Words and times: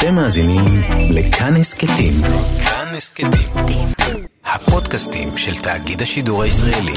אתם 0.00 0.14
מאזינים 0.14 0.64
לכאן 1.10 1.56
הסכתים. 1.56 2.12
כאן 2.64 2.94
הסכתים. 2.96 3.86
הפודקאסטים 4.44 5.28
של 5.36 5.62
תאגיד 5.62 6.02
השידור 6.02 6.42
הישראלי. 6.42 6.92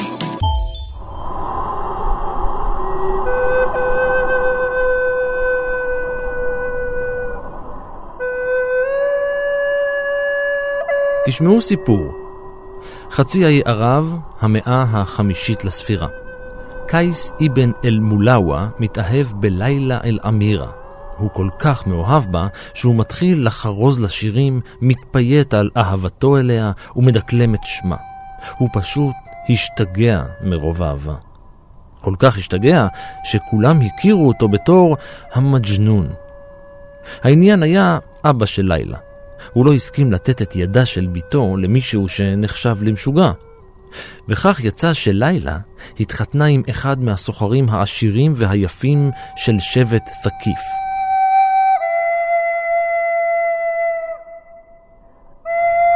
תשמעו 11.25 11.61
סיפור. 11.61 12.11
חצי 13.11 13.45
האי 13.45 13.61
ערב, 13.65 14.15
המאה 14.39 14.85
החמישית 14.91 15.65
לספירה. 15.65 16.07
קייס 16.87 17.31
אבן 17.45 17.71
אל-מולאווה 17.85 18.67
מתאהב 18.79 19.27
בלילה 19.33 19.99
אל-אמירה. 20.03 20.82
הוא 21.17 21.29
כל 21.33 21.47
כך 21.59 21.87
מאוהב 21.87 22.31
בה, 22.31 22.47
שהוא 22.73 22.95
מתחיל 22.95 23.45
לחרוז 23.47 23.99
לשירים, 23.99 24.61
מתפייט 24.81 25.53
על 25.53 25.69
אהבתו 25.77 26.37
אליה 26.37 26.71
ומדקלם 26.95 27.55
את 27.55 27.63
שמה. 27.63 27.97
הוא 28.57 28.69
פשוט 28.73 29.15
השתגע 29.49 30.23
מרוב 30.41 30.81
אהבה. 30.81 31.15
כל 32.01 32.13
כך 32.19 32.37
השתגע, 32.37 32.87
שכולם 33.23 33.79
הכירו 33.81 34.27
אותו 34.27 34.47
בתור 34.47 34.97
המג'נון. 35.33 36.09
העניין 37.23 37.63
היה 37.63 37.97
אבא 38.25 38.45
של 38.45 38.65
לילה. 38.73 38.97
הוא 39.53 39.65
לא 39.65 39.73
הסכים 39.73 40.11
לתת 40.11 40.41
את 40.41 40.55
ידה 40.55 40.85
של 40.85 41.07
בתו 41.11 41.57
למישהו 41.57 42.07
שנחשב 42.07 42.77
למשוגע. 42.81 43.31
וכך 44.29 44.59
יצא 44.63 44.93
שלילה 44.93 45.57
התחתנה 45.99 46.45
עם 46.45 46.63
אחד 46.69 46.99
מהסוחרים 47.03 47.69
העשירים 47.69 48.33
והיפים 48.35 49.11
של 49.35 49.59
שבט 49.59 50.09
תקיף. 50.23 50.82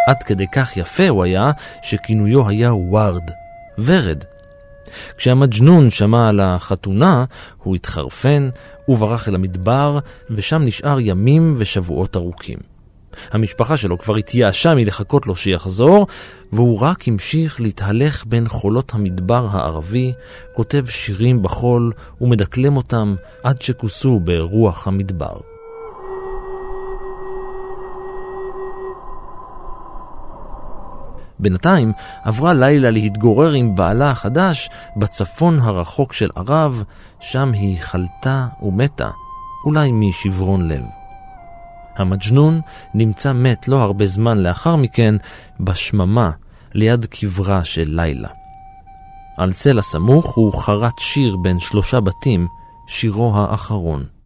עד 0.08 0.23
כדי 0.23 0.45
כך 0.52 0.77
יפה 0.77 1.09
הוא 1.09 1.23
היה, 1.23 1.52
שכינויו 1.81 2.50
היה 2.50 2.73
ורד, 2.73 3.31
ורד. 3.77 4.23
כשהמג'נון 5.17 5.89
שמע 5.89 6.30
על 6.30 6.39
החתונה, 6.39 7.25
הוא 7.63 7.75
התחרפן 7.75 8.50
וברח 8.89 9.28
אל 9.30 9.35
המדבר, 9.35 10.00
ושם 10.30 10.61
נשאר 10.66 11.00
ימים 11.00 11.55
ושבועות 11.58 12.16
ארוכים. 12.16 12.58
המשפחה 13.31 13.78
שלו 13.78 13.97
כבר 13.97 14.16
התייאשה 14.16 14.75
מלחכות 14.75 15.28
לו 15.28 15.35
שיחזור, 15.35 16.08
והוא 16.52 16.81
רק 16.81 17.08
המשיך 17.08 17.61
להתהלך 17.61 18.25
בין 18.25 18.47
חולות 18.47 18.94
המדבר 18.94 19.47
הערבי, 19.52 20.13
כותב 20.53 20.85
שירים 20.89 21.44
בחול 21.44 21.91
ומדקלם 22.22 22.78
אותם 22.78 23.16
עד 23.44 23.61
שכוסו 23.61 24.19
ברוח 24.19 24.88
המדבר. 24.88 25.56
בינתיים 31.39 31.91
עברה 32.23 32.53
לילה 32.53 32.91
להתגורר 32.91 33.52
עם 33.52 33.75
בעלה 33.75 34.11
החדש 34.11 34.69
בצפון 34.97 35.59
הרחוק 35.59 36.13
של 36.13 36.29
ערב, 36.35 36.83
שם 37.19 37.52
היא 37.53 37.79
חלתה 37.79 38.47
ומתה, 38.61 39.09
אולי 39.66 39.91
משברון 39.91 40.67
לב. 40.67 40.83
המג'נון 41.97 42.61
נמצא 42.94 43.33
מת 43.33 43.67
לא 43.67 43.81
הרבה 43.81 44.05
זמן 44.05 44.38
לאחר 44.38 44.75
מכן 44.75 45.16
בשממה 45.59 46.31
ליד 46.73 47.05
קברה 47.05 47.63
של 47.63 47.85
לילה. 47.88 48.29
על 49.38 49.53
צל 49.53 49.79
הסמוך 49.79 50.35
הוא 50.35 50.53
חרט 50.53 50.99
שיר 50.99 51.38
בין 51.38 51.59
שלושה 51.59 51.99
בתים, 51.99 52.47
שירו 52.88 53.35
האחרון. 53.35 54.16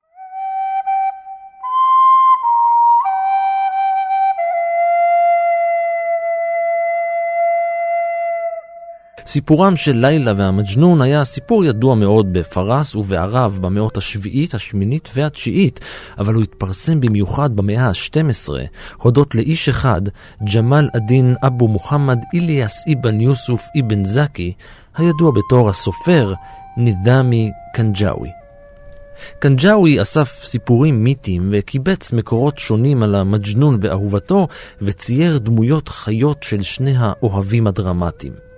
סיפורם 9.26 9.76
של 9.76 9.98
לילה 9.98 10.34
והמג'נון 10.38 11.02
היה 11.02 11.24
סיפור 11.24 11.66
ידוע 11.66 11.96
מאוד 11.96 12.34
בפרס 12.34 12.96
ובערב 12.96 13.60
במאות 13.62 13.98
השביעית, 13.98 14.54
השמינית 14.54 15.10
והתשיעית, 15.16 15.80
אבל 16.18 16.34
הוא 16.34 16.44
התפרסם 16.44 17.02
במיוחד 17.02 17.56
במאה 17.56 17.88
ה-12, 17.88 18.50
הודות 18.98 19.36
לאיש 19.36 19.70
אחד, 19.70 20.02
ג'מאל 20.54 20.90
א-דין 20.96 21.36
אבו 21.44 21.68
מוחמד 21.68 22.20
איליאס 22.34 22.84
אבן 22.94 23.22
יוסוף 23.22 23.68
אבן 23.80 24.06
זקי, 24.06 24.54
הידוע 24.98 25.32
בתור 25.32 25.70
הסופר 25.70 26.34
נדאמי 26.78 27.52
קנג'אווי. 27.74 28.30
קנג'אווי 29.40 30.02
אסף 30.02 30.44
סיפורים 30.44 31.04
מיתיים 31.04 31.50
וקיבץ 31.54 32.14
מקורות 32.14 32.58
שונים 32.58 33.04
על 33.04 33.16
המג'נון 33.16 33.80
ואהובתו 33.82 34.48
וצייר 34.82 35.38
דמויות 35.38 35.90
חיות 35.90 36.44
של 36.44 36.62
שני 36.62 36.94
האוהבים 36.98 37.68
הדרמטיים. 37.68 38.51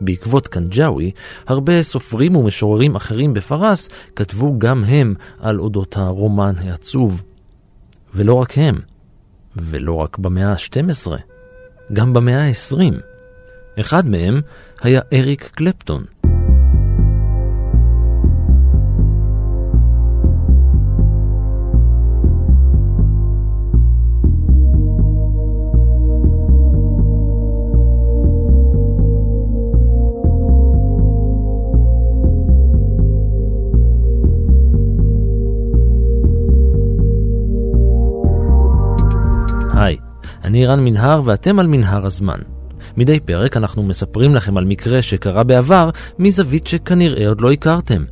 בעקבות 0.00 0.48
קנג'אווי, 0.48 1.10
הרבה 1.46 1.82
סופרים 1.82 2.36
ומשוררים 2.36 2.96
אחרים 2.96 3.34
בפרס 3.34 3.88
כתבו 4.16 4.58
גם 4.58 4.84
הם 4.84 5.14
על 5.40 5.60
אודות 5.60 5.96
הרומן 5.96 6.54
העצוב. 6.58 7.22
ולא 8.14 8.34
רק 8.34 8.58
הם, 8.58 8.80
ולא 9.56 9.94
רק 9.94 10.18
במאה 10.18 10.52
ה-12, 10.52 11.10
גם 11.92 12.12
במאה 12.12 12.46
ה-20. 12.46 12.94
אחד 13.80 14.08
מהם 14.08 14.40
היה 14.82 15.00
אריק 15.12 15.50
קלפטון. 15.54 16.19
אני 40.44 40.66
רן 40.66 40.84
מנהר 40.84 41.22
ואתם 41.24 41.58
על 41.58 41.66
מנהר 41.66 42.06
הזמן. 42.06 42.38
מדי 42.96 43.20
פרק 43.20 43.56
אנחנו 43.56 43.82
מספרים 43.82 44.34
לכם 44.34 44.56
על 44.56 44.64
מקרה 44.64 45.02
שקרה 45.02 45.44
בעבר 45.44 45.90
מזווית 46.18 46.66
שכנראה 46.66 47.28
עוד 47.28 47.40
לא 47.40 47.52
הכרתם. 47.52 48.04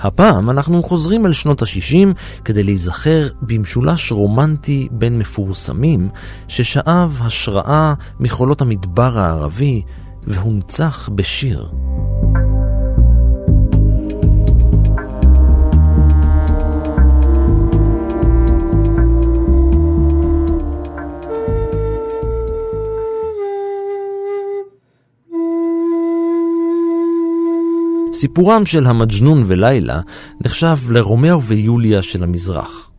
הפעם 0.00 0.50
אנחנו 0.50 0.82
חוזרים 0.82 1.26
אל 1.26 1.32
שנות 1.32 1.62
ה-60 1.62 2.08
כדי 2.44 2.62
להיזכר 2.62 3.28
במשולש 3.42 4.12
רומנטי 4.12 4.88
בין 4.90 5.18
מפורסמים 5.18 6.08
ששאב 6.48 7.20
השראה 7.22 7.94
מחולות 8.20 8.62
המדבר 8.62 9.18
הערבי 9.18 9.82
והונצח 10.26 11.08
בשיר. 11.14 11.70
סיפורם 28.14 28.66
של 28.66 28.86
המג'נון 28.86 29.42
ולילה 29.46 30.00
נחשב 30.44 30.76
לרומאו 30.90 31.42
ויוליה 31.42 32.02
של 32.02 32.22
המזרח. 32.22 32.90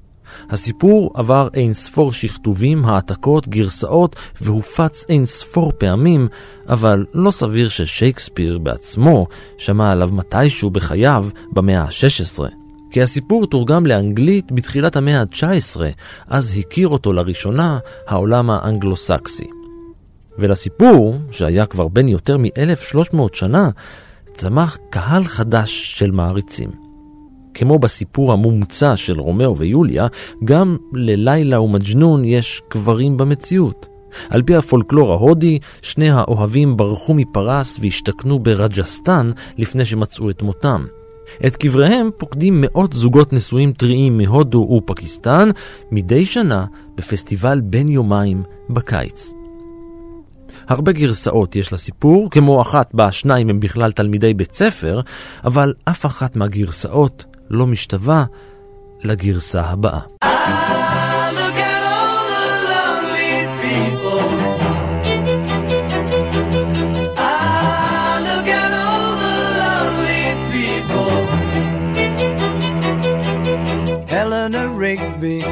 הסיפור 0.49 1.11
עבר 1.15 1.47
אין 1.53 1.73
ספור 1.73 2.13
שכתובים, 2.13 2.85
העתקות, 2.85 3.47
גרסאות 3.47 4.15
והופץ 4.41 5.05
אין 5.09 5.25
ספור 5.25 5.71
פעמים, 5.77 6.27
אבל 6.69 7.05
לא 7.13 7.31
סביר 7.31 7.69
ששייקספיר 7.69 8.57
בעצמו 8.57 9.27
שמע 9.57 9.91
עליו 9.91 10.09
מתישהו 10.13 10.69
בחייו 10.69 11.25
במאה 11.51 11.81
ה-16. 11.81 12.43
כי 12.91 13.01
הסיפור 13.01 13.47
תורגם 13.47 13.85
לאנגלית 13.85 14.51
בתחילת 14.51 14.95
המאה 14.95 15.21
ה-19, 15.21 15.81
אז 16.27 16.57
הכיר 16.59 16.87
אותו 16.87 17.13
לראשונה 17.13 17.77
העולם 18.07 18.49
האנגלו-סקסי. 18.49 19.47
ולסיפור, 20.37 21.15
שהיה 21.31 21.65
כבר 21.65 21.87
בן 21.87 22.07
יותר 22.07 22.37
מ-1300 22.37 23.17
שנה, 23.33 23.69
צמח 24.35 24.77
קהל 24.89 25.23
חדש 25.23 25.99
של 25.99 26.11
מעריצים. 26.11 26.69
כמו 27.53 27.79
בסיפור 27.79 28.31
המומצא 28.31 28.95
של 28.95 29.19
רומאו 29.19 29.57
ויוליה, 29.57 30.07
גם 30.43 30.77
ללילה 30.93 31.61
ומג'נון 31.61 32.25
יש 32.25 32.61
קברים 32.67 33.17
במציאות. 33.17 33.87
על 34.29 34.43
פי 34.43 34.55
הפולקלור 34.55 35.11
ההודי, 35.11 35.59
שני 35.81 36.09
האוהבים 36.09 36.77
ברחו 36.77 37.13
מפרס 37.13 37.79
והשתכנו 37.81 38.39
ברג'סטאן 38.39 39.31
לפני 39.57 39.85
שמצאו 39.85 40.29
את 40.29 40.41
מותם. 40.41 40.85
את 41.45 41.55
קבריהם 41.55 42.09
פוקדים 42.17 42.61
מאות 42.61 42.93
זוגות 42.93 43.33
נשואים 43.33 43.71
טריים 43.71 44.17
מהודו 44.17 44.59
ופקיסטן 44.59 45.49
מדי 45.91 46.25
שנה 46.25 46.65
בפסטיבל 46.95 47.61
בין 47.61 47.89
יומיים 47.89 48.43
בקיץ. 48.69 49.33
הרבה 50.67 50.91
גרסאות 50.91 51.55
יש 51.55 51.73
לסיפור, 51.73 52.29
כמו 52.31 52.61
אחת 52.61 52.93
בה 52.93 53.11
שניים 53.11 53.49
הם 53.49 53.59
בכלל 53.59 53.91
תלמידי 53.91 54.33
בית 54.33 54.55
ספר, 54.55 55.01
אבל 55.43 55.73
אף 55.85 56.05
אחת 56.05 56.35
מהגרסאות 56.35 57.25
לא 57.49 57.67
משתווה 57.67 58.25
לגרסה 59.03 59.61
הבאה. 59.61 61.04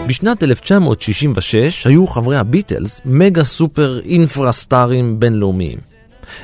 בשנת 0.08 0.44
1966 0.44 1.88
היו 1.88 2.08
חברי 2.08 2.38
הביטלס 2.38 3.02
מגה 3.06 3.44
סופר 3.44 4.00
אינפרסטארים 4.06 5.20
בינלאומיים. 5.20 5.78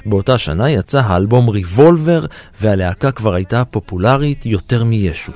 באותה 0.06 0.38
שנה 0.38 0.72
יצא 0.72 1.00
האלבום 1.00 1.50
ריבולבר, 1.50 2.26
והלהקה 2.62 3.12
כבר 3.12 3.34
הייתה 3.34 3.66
פופולרית 3.66 4.46
יותר 4.46 4.84
מישו. 4.84 5.32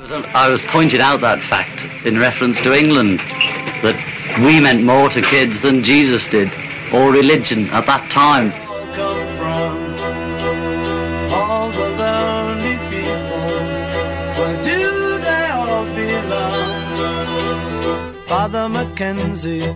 we 4.38 4.60
meant 4.60 4.84
more 4.84 5.10
to 5.10 5.22
kids 5.22 5.62
than 5.62 5.84
Jesus 5.84 6.26
did, 6.28 6.50
or 6.92 7.12
religion 7.12 7.70
at 7.70 7.86
that 7.86 8.04
time. 8.10 8.52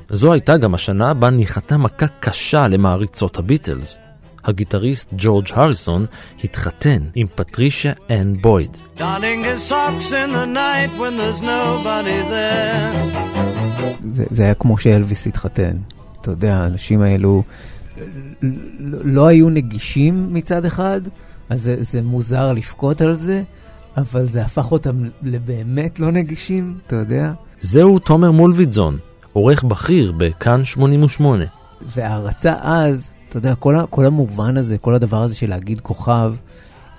זו 0.09 0.33
הייתה 0.33 0.57
גם 0.57 0.73
השנה 0.73 1.13
בה 1.13 1.29
ניחתה 1.29 1.77
מכה 1.77 2.07
קשה 2.19 2.67
למעריצות 2.67 3.37
הביטלס. 3.37 3.97
הגיטריסט 4.43 5.09
ג'ורג' 5.17 5.45
הריסון 5.53 6.05
התחתן 6.43 7.01
עם 7.15 7.27
פטרישה 7.35 7.91
אנ 8.09 8.41
בויד. 8.41 8.77
זה, 14.11 14.25
זה 14.29 14.43
היה 14.43 14.53
כמו 14.53 14.77
שאלוויס 14.77 15.27
התחתן. 15.27 15.77
אתה 16.21 16.31
יודע, 16.31 16.57
האנשים 16.57 17.01
האלו 17.01 17.43
לא 19.03 19.27
היו 19.27 19.49
נגישים 19.49 20.33
מצד 20.33 20.65
אחד, 20.65 21.01
אז 21.49 21.61
זה, 21.61 21.75
זה 21.79 22.01
מוזר 22.01 22.53
לבכות 22.53 23.01
על 23.01 23.15
זה, 23.15 23.43
אבל 23.97 24.25
זה 24.25 24.41
הפך 24.41 24.71
אותם 24.71 25.03
לבאמת 25.23 25.99
לא 25.99 26.11
נגישים, 26.11 26.77
אתה 26.87 26.95
יודע. 26.95 27.31
זהו 27.61 27.99
תומר 27.99 28.31
מולביטזון, 28.31 28.97
עורך 29.33 29.63
בכיר 29.63 30.11
בכאן 30.17 30.65
88. 30.65 31.45
והערצה 31.81 32.53
אז, 32.61 33.13
אתה 33.29 33.37
יודע, 33.37 33.55
כל, 33.55 33.75
כל 33.89 34.05
המובן 34.05 34.57
הזה, 34.57 34.77
כל 34.77 34.93
הדבר 34.93 35.21
הזה 35.21 35.35
של 35.35 35.49
להגיד 35.49 35.81
כוכב, 35.81 36.33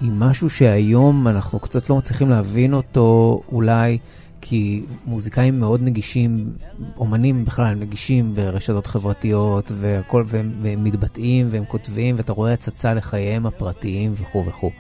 היא 0.01 0.11
משהו 0.13 0.51
שהיום 0.51 1.29
אנחנו 1.29 1.61
קצת 1.61 1.91
לא 1.91 1.97
מצליחים 1.97 2.29
להבין 2.29 2.75
אותו 2.75 3.41
אולי, 3.53 3.99
כי 4.41 4.85
מוזיקאים 5.07 5.61
מאוד 5.61 5.83
נגישים, 5.83 6.53
אומנים 6.97 7.45
בכלל 7.45 7.75
נגישים 7.75 8.35
ברשתות 8.35 8.87
חברתיות, 8.87 9.73
והכל, 9.75 10.25
והם, 10.27 10.53
והם 10.63 10.85
מתבטאים 10.85 11.47
והם 11.51 11.65
כותבים, 11.69 12.15
ואתה 12.19 12.33
רואה 12.33 12.53
הצצה 12.53 12.95
לחייהם 12.95 13.47
הפרטיים 13.47 14.13
וכו' 14.15 14.45
וכו'. 14.47 14.71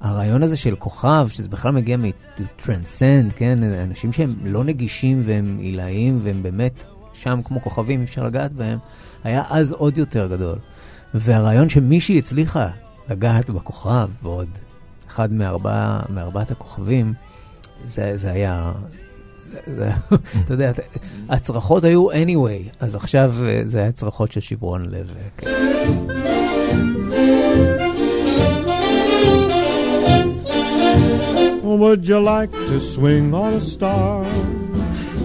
הרעיון 0.00 0.42
הזה 0.42 0.56
של 0.56 0.76
כוכב, 0.76 1.28
שזה 1.30 1.48
בכלל 1.48 1.72
מגיע 1.72 1.96
מטרנסנד, 1.96 3.32
כן? 3.32 3.62
אנשים 3.62 4.12
שהם 4.12 4.34
לא 4.44 4.64
נגישים 4.64 5.20
והם 5.24 5.58
עילאיים 5.60 6.18
והם 6.20 6.42
באמת 6.42 6.84
שם 7.14 7.40
כמו 7.44 7.62
כוכבים, 7.62 8.00
אי 8.00 8.04
אפשר 8.04 8.24
לגעת 8.24 8.52
בהם, 8.52 8.78
היה 9.24 9.42
אז 9.48 9.72
עוד 9.72 9.98
יותר 9.98 10.26
גדול. 10.26 10.58
והרעיון 11.14 11.68
שמישהי 11.68 12.18
הצליחה 12.18 12.68
לגעת 13.08 13.50
בכוכב, 13.50 14.10
ועוד 14.22 14.48
אחד 15.08 15.32
מארבע, 15.32 16.00
מארבעת 16.08 16.50
הכוכבים, 16.50 17.14
זה, 17.84 18.12
זה 18.16 18.30
היה... 18.30 18.72
אתה 20.44 20.54
יודע, 20.54 20.72
הצרחות 21.28 21.84
היו 21.84 22.10
anyway, 22.10 22.74
אז 22.80 22.96
עכשיו 22.96 23.34
אה, 23.46 23.62
זה 23.64 23.78
היה 23.78 23.92
צרחות 23.92 24.32
של 24.32 24.40
שברון 24.40 24.82
לב. 24.86 25.10
אה, 25.16 25.28
כן. 25.36 26.39
Would 31.80 32.06
you 32.10 32.20
like 32.34 32.52
to 32.68 32.76
swing 32.94 33.26
on 33.34 33.52
a 33.54 33.64
star? 33.74 34.24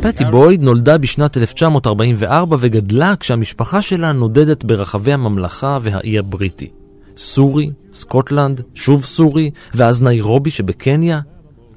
פטי 0.02 0.25
בויד 0.25 0.62
נולדה 0.62 0.98
בשנת 0.98 1.38
1944 1.38 2.57
וגדלה 2.60 3.16
כשהמשפחה 3.19 3.81
שלה 3.81 4.12
נודדת 4.12 4.63
ברחבי 4.63 5.13
הממלכה 5.13 5.80
והאי 5.81 6.19
הבריטי. 6.19 6.69
סורי, 7.18 7.72
סקוטלנד, 7.92 8.62
שוב 8.74 9.06
סורי, 9.06 9.52
ואז 9.74 10.02
ניירובי 10.02 10.50
שבקניה. 10.50 11.19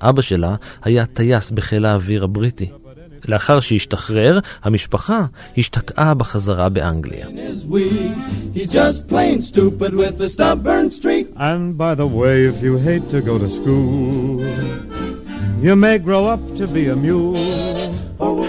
אבא 0.00 0.22
שלה 0.22 0.54
היה 0.82 1.06
טייס 1.06 1.50
בחיל 1.50 1.84
האוויר 1.84 2.24
הבריטי. 2.24 2.70
לאחר 3.28 3.60
שהשתחרר, 3.60 4.38
המשפחה 4.62 5.26
השתקעה 5.58 6.14
בחזרה 6.14 6.68
באנגליה. 6.68 7.26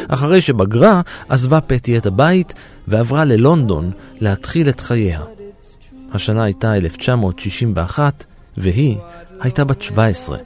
אחרי 0.07 0.41
שבגרה, 0.41 1.01
עזבה 1.29 1.61
פטי 1.61 1.97
את 1.97 2.05
הבית 2.05 2.53
ועברה 2.87 3.25
ללונדון 3.25 3.91
להתחיל 4.19 4.69
את 4.69 4.79
חייה. 4.79 5.21
השנה 6.13 6.43
הייתה 6.43 6.75
1961, 6.75 8.23
והיא 8.57 8.97
הייתה 9.39 9.65
בת 9.65 9.81
17, 9.81 10.37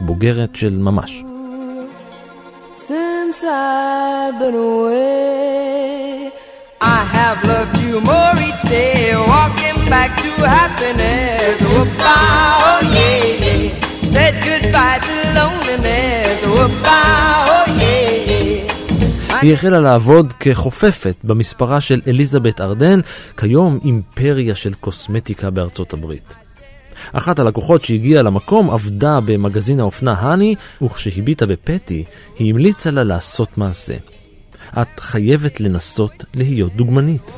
בוגרת 0.00 0.56
של 0.56 0.78
ממש. 0.78 1.22
Since 2.86 3.38
I've 3.42 4.38
been 4.40 4.54
away. 4.54 6.30
I 6.80 7.00
have 7.16 7.38
loved 7.52 7.76
you 7.84 7.94
more 8.10 8.34
each 8.48 8.62
day, 8.76 9.16
walking 9.32 9.78
back 9.94 10.10
to 10.22 10.30
happiness. 10.58 11.56
Whoop-ah, 11.70 12.66
oh 12.68 12.80
yeah. 12.94 14.12
Said 14.12 14.34
goodbye 14.48 15.00
to 15.08 15.16
loneliness. 15.38 16.38
Whoop-ah, 16.54 17.54
oh 17.54 17.66
yeah. 17.82 18.28
היא 19.42 19.52
החלה 19.54 19.80
לעבוד 19.80 20.32
כחופפת 20.32 21.14
במספרה 21.24 21.80
של 21.80 22.00
אליזבת 22.06 22.60
ארדן, 22.60 23.00
כיום 23.36 23.78
אימפריה 23.84 24.54
של 24.54 24.74
קוסמטיקה 24.74 25.50
בארצות 25.50 25.92
הברית. 25.92 26.34
אחת 27.12 27.38
הלקוחות 27.38 27.84
שהגיעה 27.84 28.22
למקום 28.22 28.70
עבדה 28.70 29.20
במגזין 29.20 29.80
האופנה 29.80 30.12
האני, 30.12 30.54
וכשהביטה 30.82 31.46
בפטי, 31.46 32.04
היא 32.38 32.50
המליצה 32.50 32.90
לה 32.90 33.04
לעשות 33.04 33.58
מעשה. 33.58 33.94
את 34.82 35.00
חייבת 35.00 35.60
לנסות 35.60 36.24
להיות 36.34 36.76
דוגמנית. 36.76 37.32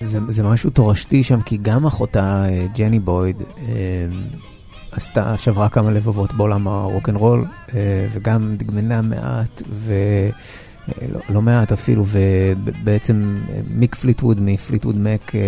זה, 0.00 0.18
זה 0.28 0.42
משהו 0.42 0.70
תורשתי 0.70 1.22
שם, 1.22 1.40
כי 1.40 1.58
גם 1.62 1.86
אחותה, 1.86 2.44
אה, 2.48 2.66
ג'ני 2.76 2.98
בויד, 2.98 3.42
אה, 3.58 3.74
עשתה, 4.92 5.36
שברה 5.36 5.68
כמה 5.68 5.90
לבבות 5.90 6.34
בעולם 6.34 6.68
הרוקנרול, 6.68 7.44
אה, 7.74 8.06
וגם 8.10 8.56
דגמנה 8.56 9.02
מעט, 9.02 9.62
ו... 9.70 9.92
לא, 11.12 11.20
לא 11.28 11.42
מעט 11.42 11.72
אפילו, 11.72 12.04
ובעצם 12.06 13.38
מיק 13.70 13.94
פליטווד 13.94 14.42
מפליטווד 14.42 14.96
מק 14.98 15.34
אה, 15.34 15.40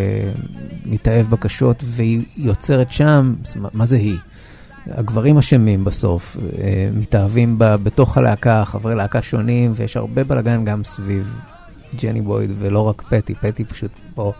מתאהב 0.87 1.27
בקשות 1.27 1.83
והיא 1.85 2.23
יוצרת 2.37 2.93
שם, 2.93 3.35
מה 3.73 3.87
זה 3.87 3.97
היא? 3.97 4.17
הגברים 4.87 5.39
אשמים 5.39 5.85
בסוף, 5.85 6.37
אה, 6.59 6.91
מתאהבים 6.95 7.59
בה 7.59 7.77
בתוך 7.77 8.19
הלהקה, 8.19 8.65
חברי 8.65 8.95
להקה 8.95 9.23
שונים, 9.23 9.73
ויש 9.75 9.97
הרבה 9.97 10.25
בלאגן 10.25 10.65
גם 10.65 10.85
סביב 10.85 11.41
ג'ני 12.03 12.21
בויד, 12.21 12.51
ולא 12.59 12.89
רק 12.89 13.03
פטי, 13.03 13.35
פטי 13.35 13.65
פשוט 13.65 13.91
פה, 14.15 14.33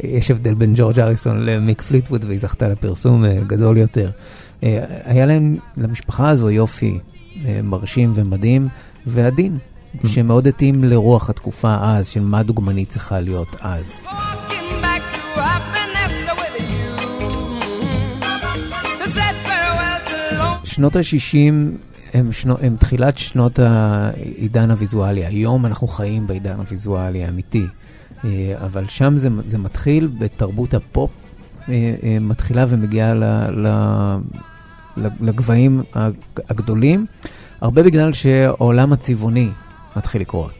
יש 0.00 0.30
הבדל 0.30 0.54
בין 0.54 0.72
ג'ורג' 0.76 1.00
אריסון 1.00 1.44
למיק 1.44 1.82
פליטווד, 1.82 2.24
והיא 2.24 2.38
זכתה 2.38 2.68
לפרסום 2.68 3.24
אה, 3.24 3.40
גדול 3.46 3.76
יותר. 3.76 4.10
היה 5.04 5.26
להם, 5.26 5.56
למשפחה 5.76 6.28
הזו 6.28 6.50
יופי 6.50 6.98
מרשים 7.62 8.10
ומדהים, 8.14 8.68
ועדין. 9.06 9.58
שמאוד 10.06 10.46
התאים 10.46 10.84
לרוח 10.84 11.30
התקופה 11.30 11.76
אז, 11.80 12.08
של 12.08 12.20
מה 12.20 12.42
דוגמנית 12.42 12.88
צריכה 12.88 13.20
להיות 13.20 13.56
אז. 13.60 14.00
שנות 20.64 20.96
ה-60 20.96 21.78
הם, 22.14 22.32
שנו, 22.32 22.56
הם 22.62 22.76
תחילת 22.76 23.18
שנות 23.18 23.58
העידן 23.58 24.70
הוויזואלי. 24.70 25.26
היום 25.26 25.66
אנחנו 25.66 25.88
חיים 25.88 26.26
בעידן 26.26 26.58
הוויזואלי 26.58 27.24
האמיתי. 27.24 27.66
אה, 28.24 28.54
אבל 28.64 28.84
שם 28.88 29.16
זה, 29.16 29.28
זה 29.46 29.58
מתחיל 29.58 30.08
בתרבות 30.18 30.74
הפופ, 30.74 31.10
אה, 31.68 31.94
אה, 32.02 32.18
מתחילה 32.20 32.64
ומגיעה 32.68 33.14
ל, 33.14 33.24
ל, 33.66 33.68
לגבהים 35.20 35.82
הגדולים, 36.50 37.06
הרבה 37.60 37.82
בגלל 37.82 38.12
שהעולם 38.12 38.92
הצבעוני 38.92 39.48
מתחיל 39.98 40.20
לקרות. 40.20 40.52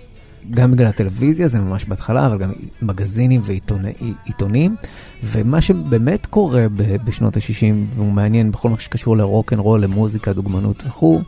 גם 0.50 0.70
בגלל 0.70 0.86
הטלוויזיה, 0.86 1.48
זה 1.48 1.60
ממש 1.60 1.84
בהתחלה, 1.84 2.26
אבל 2.26 2.38
גם 2.38 2.52
מגזינים 2.82 3.40
ועיתונים. 3.44 4.76
ומה 5.24 5.60
שבאמת 5.60 6.26
קורה 6.26 6.66
בשנות 7.04 7.36
ה-60, 7.36 7.96
והוא 7.96 8.12
מעניין 8.12 8.50
בכל 8.50 8.68
מה 8.68 8.78
שקשור 8.78 9.16
לרוק 9.16 9.52
אנד 9.52 9.60
רול, 9.60 9.82
למוזיקה, 9.82 10.32
דוגמנות 10.32 10.84
וכו', 10.86 11.20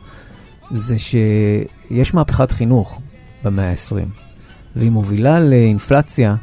זה 0.71 0.95
שיש 0.99 2.13
מהפכת 2.13 2.51
חינוך 2.51 3.01
במאה 3.43 3.69
ה-20, 3.71 4.07
והיא 4.75 4.91
מובילה 4.91 5.39
לאינפלציה 5.39 6.35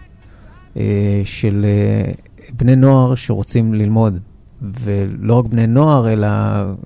אה, 0.76 1.20
של 1.24 1.66
אה, 1.68 2.12
בני 2.52 2.76
נוער 2.76 3.14
שרוצים 3.14 3.74
ללמוד 3.74 4.18
ולא 4.62 5.34
רק 5.34 5.46
בני 5.46 5.66
נוער, 5.66 6.12
אלא 6.12 6.28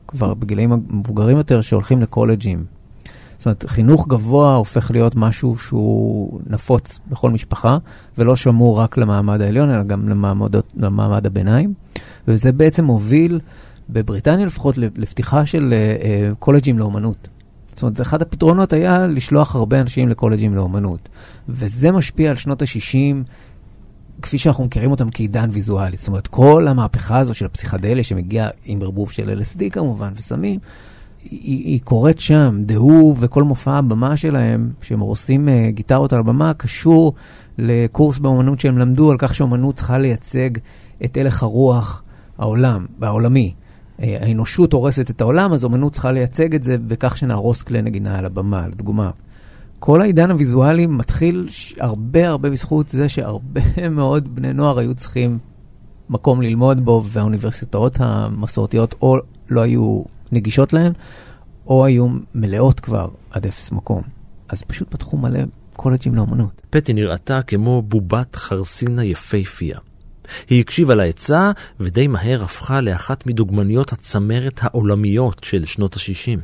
כבר 0.09 0.35
בגילאים 0.35 0.73
המבוגרים 0.73 1.37
יותר 1.37 1.61
שהולכים 1.61 2.03
לקולג'ים. 2.03 2.82
זאת 3.43 3.47
אומרת, 3.47 3.65
חינוך 3.69 4.09
גבוה 4.09 4.55
הופך 4.55 4.91
להיות 4.91 5.17
משהו 5.17 5.59
שהוא 5.59 6.41
נפוץ 6.47 7.01
בכל 7.11 7.31
משפחה, 7.31 7.79
ולא 8.19 8.37
שמור 8.37 8.79
רק 8.79 8.97
למעמד 8.97 9.41
העליון, 9.41 9.71
אלא 9.71 9.83
גם 9.83 10.09
למעמדות, 10.09 10.73
למעמד 10.77 11.27
הביניים. 11.27 11.75
וזה 12.29 12.53
בעצם 12.53 12.85
מוביל, 12.85 13.41
בבריטניה 13.91 14.47
לפחות, 14.47 14.79
לפתיחה 14.79 15.47
של 15.47 15.75
uh, 15.75 16.35
קולג'ים 16.39 16.79
לאומנות. 16.79 17.29
זאת 17.75 17.83
אומרת, 17.83 18.01
אחד 18.01 18.23
הפתרונות 18.23 18.73
היה 18.73 19.07
לשלוח 19.07 19.55
הרבה 19.55 19.81
אנשים 19.81 20.09
לקולג'ים 20.09 20.55
לאומנות. 20.55 21.09
וזה 21.49 21.93
משפיע 21.93 22.31
על 22.31 22.37
שנות 22.37 22.63
ה-60, 22.63 23.29
כפי 24.23 24.39
שאנחנו 24.39 24.65
מכירים 24.65 24.91
אותם 24.91 25.11
כעידן 25.11 25.49
ויזואלי. 25.53 25.97
זאת 25.97 26.09
אומרת, 26.09 26.27
כל 26.27 26.69
המהפכה 26.69 27.19
הזו 27.19 27.35
של 27.35 27.47
הפסיכדליה 27.47 28.05
שמגיעה 28.05 28.49
עם 28.65 28.83
ערבוב 28.83 29.11
של 29.11 29.41
LSD 29.41 29.71
כמובן 29.71 30.13
וסמים, 30.17 30.59
היא, 31.31 31.65
היא 31.65 31.81
קורית 31.81 32.21
שם. 32.21 32.57
דהו 32.67 33.15
וכל 33.19 33.43
מופע 33.43 33.73
הבמה 33.73 34.17
שלהם, 34.17 34.71
שהם 34.83 35.01
עושים 35.01 35.49
uh, 35.49 35.71
גיטרות 35.71 36.13
על 36.13 36.19
הבמה, 36.19 36.55
קשור 36.55 37.13
לקורס 37.59 38.19
באמנות 38.19 38.61
שהם 38.61 38.79
למדו 38.79 39.11
על 39.11 39.17
כך 39.19 39.35
שאמנות 39.35 39.75
צריכה 39.75 39.99
לייצג 39.99 40.51
את 41.05 41.17
הלך 41.17 41.43
הרוח 41.43 42.03
העולם, 42.39 42.87
העולמי. 43.03 43.55
אה, 44.03 44.17
האנושות 44.21 44.73
הורסת 44.73 45.11
את 45.11 45.21
העולם, 45.21 45.53
אז 45.53 45.65
אמנות 45.65 45.93
צריכה 45.93 46.13
לייצג 46.13 46.55
את 46.55 46.63
זה 46.63 46.79
בכך 46.79 47.17
שנהרוס 47.17 47.63
כלי 47.63 47.83
נגינה 47.83 48.19
על 48.19 48.25
הבמה, 48.25 48.69
לדוגמה. 48.69 49.11
כל 49.79 50.01
העידן 50.01 50.31
הוויזואלי 50.31 50.87
מתחיל 50.87 51.49
הרבה 51.81 52.29
הרבה 52.29 52.51
בזכות 52.51 52.89
זה 52.89 53.09
שהרבה 53.09 53.61
מאוד 53.91 54.35
בני 54.35 54.53
נוער 54.53 54.79
היו 54.79 54.95
צריכים 54.95 55.39
מקום 56.11 56.43
ללמוד 56.43 56.85
בו, 56.85 57.03
והאוניברסיטאות 57.05 57.97
המסורתיות 58.01 58.95
או 59.03 59.17
לא 59.51 59.61
היו 59.61 60.03
נגישות 60.33 60.73
להן, 60.73 60.93
או 61.67 61.85
היו 61.85 62.07
מלאות 62.35 62.81
כבר 62.81 63.09
עד 63.31 63.47
אפס 63.47 63.73
מקום. 63.73 64.03
אז 64.49 64.63
פשוט 64.63 64.91
פתחו 64.91 65.17
מלא 65.17 65.41
קולג'ים 65.77 66.15
לאמנות. 66.15 66.63
פטי 66.71 66.93
נראתה 66.93 67.43
כמו 67.43 67.83
בובת 67.83 68.37
חרסינה 68.37 69.05
יפייפייה. 69.05 69.79
היא 70.51 70.61
הקשיבה 70.61 70.95
לעצה, 70.95 71.51
ודי 71.81 72.07
מהר 72.07 72.43
הפכה 72.43 72.81
לאחת 72.81 73.27
מדוגמניות 73.27 73.93
הצמרת 73.93 74.61
העולמיות 74.63 75.45
של 75.45 75.65
שנות 75.65 75.95
ה-60. 75.95 76.41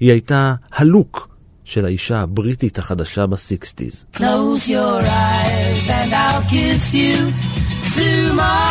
היא 0.00 0.10
הייתה 0.10 0.54
הלוק 0.72 1.28
של 1.64 1.84
האישה 1.84 2.20
הבריטית 2.20 2.78
החדשה 2.78 3.26
בסיקסטיז. 3.26 4.04
Close 4.16 4.68
your 4.68 5.00
eyes 5.00 5.88
and 5.88 6.12
I'll 6.12 6.42
kiss 6.50 6.94
you. 6.94 7.16
Tomorrow 7.96 8.63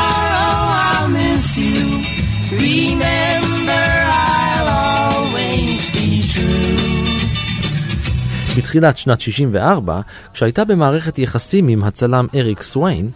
בתחילת 8.58 8.98
שנת 8.98 9.22
64, 9.22 10.02
כשהייתה 10.34 10.66
במערכת 10.66 11.20
יחסים 11.20 11.68
עם 11.68 11.84
הצלם 11.84 12.28
אריק 12.36 12.62
סוויין, 12.62 13.10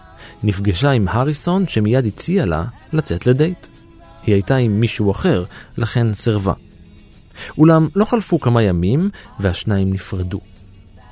נפגשה 0.44 0.92
עם 0.92 1.08
הריסון 1.08 1.68
שמיד 1.68 2.06
הציע 2.06 2.46
לה 2.46 2.64
לצאת 2.94 3.28
לדייט. 3.28 3.66
היא 4.24 4.36
הייתה 4.36 4.56
עם 4.56 4.80
מישהו 4.80 5.12
אחר, 5.12 5.44
לכן 5.78 6.14
סירבה. 6.14 6.54
אולם 7.58 7.88
לא 7.96 8.06
חלפו 8.06 8.40
כמה 8.40 8.64
ימים 8.64 9.10
והשניים 9.40 9.94
נפרדו. 9.94 10.40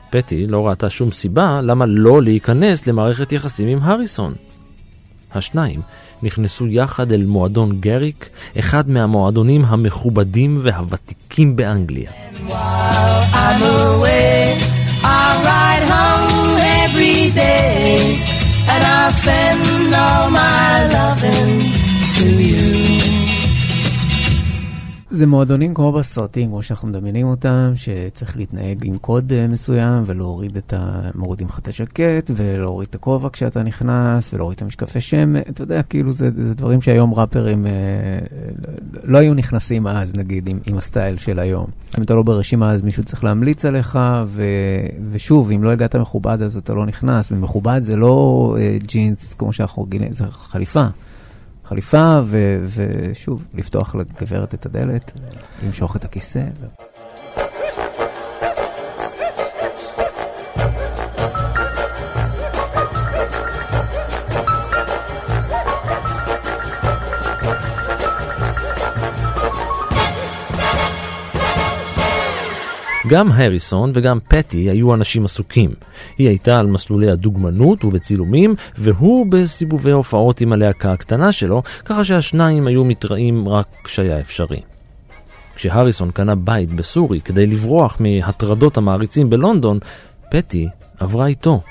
פטי 0.09 0.47
לא 0.47 0.67
ראתה 0.67 0.89
שום 0.89 1.11
סיבה 1.11 1.61
למה 1.61 1.85
לא 1.85 2.21
להיכנס 2.21 2.87
למערכת 2.87 3.31
יחסים 3.31 3.67
עם 3.67 3.79
הריסון. 3.81 4.33
השניים 5.31 5.81
נכנסו 6.25 6.67
יחד 6.67 7.11
אל 7.11 7.25
מועדון 7.25 7.79
גריק, 7.79 8.29
אחד 8.59 8.89
מהמועדונים 8.89 9.65
המכובדים 9.65 10.59
והוותיקים 10.63 11.55
באנגליה. 11.55 12.11
And 18.75 18.83
I'll 18.83 19.11
send 19.11 19.93
all 20.05 20.27
my 20.31 20.71
loving 20.95 21.53
to 22.17 22.27
you. 22.49 22.74
זה 25.15 25.27
מועדונים 25.27 25.73
כמו 25.73 25.91
בסרטים, 25.91 26.49
כמו 26.49 26.63
שאנחנו 26.63 26.87
מדמיינים 26.87 27.27
אותם, 27.27 27.71
שצריך 27.75 28.37
להתנהג 28.37 28.85
עם 28.85 28.97
קוד 28.97 29.33
אה, 29.33 29.47
מסוים 29.47 30.03
ולהוריד 30.05 30.57
את 30.57 30.73
ה... 30.73 31.09
מורידים 31.15 31.47
לך 31.47 31.59
את 31.59 31.67
השקט 31.67 32.31
ולהוריד 32.35 32.87
את 32.89 32.95
הכובע 32.95 33.29
כשאתה 33.33 33.63
נכנס 33.63 34.33
ולהוריד 34.33 34.55
את 34.55 34.61
המשקפי 34.61 35.01
שם. 35.01 35.35
אתה 35.35 35.63
יודע, 35.63 35.83
כאילו 35.83 36.11
זה, 36.11 36.29
זה 36.37 36.55
דברים 36.55 36.81
שהיום 36.81 37.13
ראפרים 37.13 37.65
אה, 37.65 37.71
לא 39.03 39.17
היו 39.17 39.33
נכנסים 39.33 39.87
אז, 39.87 40.15
נגיד, 40.15 40.49
עם, 40.49 40.59
עם 40.65 40.77
הסטייל 40.77 41.17
של 41.17 41.39
היום. 41.39 41.65
אם 41.97 42.03
אתה 42.03 42.15
לא 42.15 42.23
ברשימה 42.23 42.71
אז 42.71 42.81
מישהו 42.81 43.03
צריך 43.03 43.23
להמליץ 43.23 43.65
עליך, 43.65 43.99
ו, 44.25 44.43
ושוב, 45.11 45.51
אם 45.51 45.63
לא 45.63 45.69
הגעת 45.69 45.95
מכובד 45.95 46.41
אז 46.41 46.57
אתה 46.57 46.73
לא 46.73 46.85
נכנס, 46.85 47.31
ומכובד 47.31 47.79
זה 47.81 47.95
לא 47.95 48.55
אה, 48.59 48.77
ג'ינס 48.87 49.33
כמו 49.33 49.53
שאנחנו 49.53 49.83
רגילים, 49.83 50.13
זה 50.13 50.25
חליפה. 50.31 50.85
חליפה, 51.65 52.19
ושוב, 52.65 53.45
לפתוח 53.53 53.95
לגברת 53.95 54.53
את 54.53 54.65
הדלת, 54.65 55.11
למשוך 55.63 55.95
את 55.95 56.05
הכיסא. 56.05 56.43
גם 73.07 73.31
הריסון 73.31 73.91
וגם 73.95 74.19
פטי 74.27 74.69
היו 74.69 74.93
אנשים 74.93 75.25
עסוקים. 75.25 75.73
היא 76.17 76.27
הייתה 76.27 76.59
על 76.59 76.67
מסלולי 76.67 77.09
הדוגמנות 77.09 77.85
ובצילומים, 77.85 78.55
והוא 78.77 79.25
בסיבובי 79.29 79.91
הופעות 79.91 80.41
עם 80.41 80.53
הלהקה 80.53 80.93
הקטנה 80.93 81.31
שלו, 81.31 81.63
ככה 81.85 82.03
שהשניים 82.03 82.67
היו 82.67 82.85
מתראים 82.85 83.47
רק 83.47 83.67
כשהיה 83.83 84.19
אפשרי. 84.19 84.61
כשהריסון 85.55 86.11
קנה 86.11 86.35
בית 86.35 86.71
בסורי 86.71 87.21
כדי 87.21 87.47
לברוח 87.47 87.97
מהטרדות 87.99 88.77
המעריצים 88.77 89.29
בלונדון, 89.29 89.79
פטי 90.31 90.67
עברה 90.99 91.27
איתו. 91.27 91.61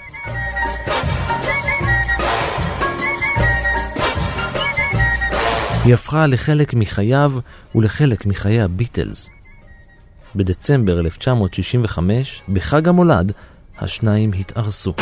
היא 5.84 5.94
הפכה 5.94 6.26
לחלק 6.26 6.74
מחייו 6.74 7.32
ולחלק 7.74 8.26
מחיי 8.26 8.60
הביטלס. 8.60 9.33
בדצמבר 10.36 11.00
1965, 11.00 12.42
בחג 12.48 12.88
המולד, 12.88 13.32
השניים 13.78 14.32
התארסו. 14.32 14.94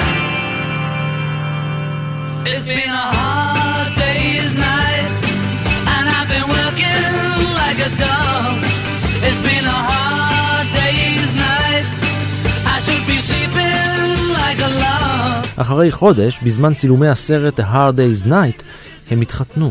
אחרי 15.57 15.93
חודש, 15.93 16.39
בזמן 16.43 16.75
צילומי 16.75 17.09
הסרט 17.09 17.61
A 17.61 17.63
Hard 17.63 17.97
Day's 17.97 18.29
Night, 18.29 18.63
הם 19.11 19.21
התחתנו. 19.21 19.71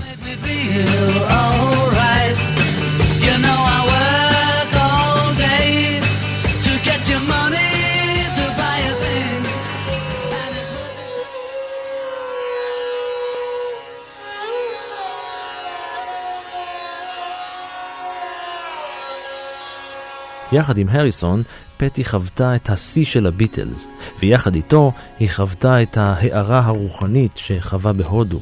יחד 20.51 20.77
עם 20.77 20.89
הריסון, 20.89 21.43
פטי 21.77 22.03
חוותה 22.03 22.55
את 22.55 22.69
השיא 22.69 23.05
של 23.05 23.25
הביטלס, 23.25 23.87
ויחד 24.19 24.55
איתו 24.55 24.91
היא 25.19 25.29
חוותה 25.29 25.81
את 25.81 25.97
ההארה 25.97 26.59
הרוחנית 26.65 27.37
שחווה 27.37 27.93
בהודו. 27.93 28.39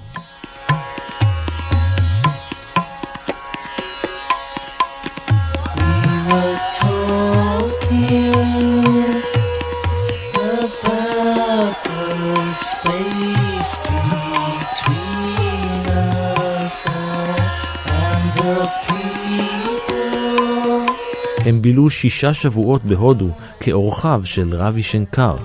בילו 21.70 21.90
שישה 21.90 22.34
שבועות 22.34 22.86
בהודו 22.86 23.28
כאורחיו 23.60 24.22
של 24.24 24.56
רבי 24.56 24.84
שנקר. 24.84 25.36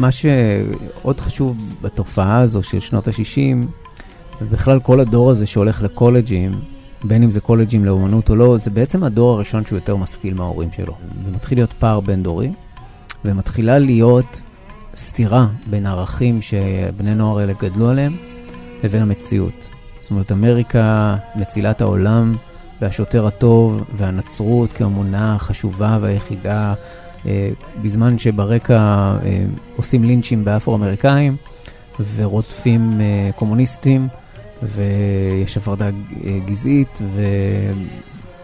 מה 0.00 0.10
שעוד 0.10 1.20
חשוב 1.20 1.78
בתופעה 1.82 2.38
הזו 2.38 2.62
של 2.62 2.80
שנות 2.80 3.08
ה-60, 3.08 3.66
ובכלל 4.40 4.80
כל 4.80 5.00
הדור 5.00 5.30
הזה 5.30 5.46
שהולך 5.46 5.82
לקולג'ים, 5.82 6.60
בין 7.04 7.22
אם 7.22 7.30
זה 7.30 7.40
קולג'ים 7.40 7.84
לאומנות 7.84 8.30
או 8.30 8.36
לא, 8.36 8.56
זה 8.56 8.70
בעצם 8.70 9.04
הדור 9.04 9.34
הראשון 9.34 9.66
שהוא 9.66 9.76
יותר 9.76 9.96
משכיל 9.96 10.34
מההורים 10.34 10.68
שלו. 10.76 10.94
ומתחיל 11.24 11.58
להיות 11.58 11.72
פער 11.72 12.00
בין 12.00 12.22
דורי, 12.22 12.52
ומתחילה 13.24 13.78
להיות 13.78 14.40
סתירה 14.96 15.46
בין 15.66 15.86
הערכים 15.86 16.42
שבני 16.42 17.14
נוער 17.14 17.38
האלה 17.38 17.52
גדלו 17.52 17.88
עליהם, 17.88 18.16
לבין 18.84 19.02
המציאות. 19.02 19.68
זאת 20.02 20.10
אומרת, 20.10 20.32
אמריקה 20.32 21.16
מצילת 21.34 21.80
העולם, 21.80 22.36
והשוטר 22.80 23.26
הטוב, 23.26 23.84
והנצרות 23.94 24.72
כאמונה 24.72 25.34
החשובה 25.34 25.98
והיחידה, 26.00 26.74
אה, 27.26 27.50
בזמן 27.82 28.18
שברקע 28.18 28.76
אה, 29.24 29.44
עושים 29.76 30.04
לינצ'ים 30.04 30.44
באפרו-אמריקאים, 30.44 31.36
ורודפים 32.16 33.00
אה, 33.00 33.30
קומוניסטים. 33.36 34.08
ויש 34.62 35.56
הפרדה 35.56 35.90
גזעית, 36.46 36.98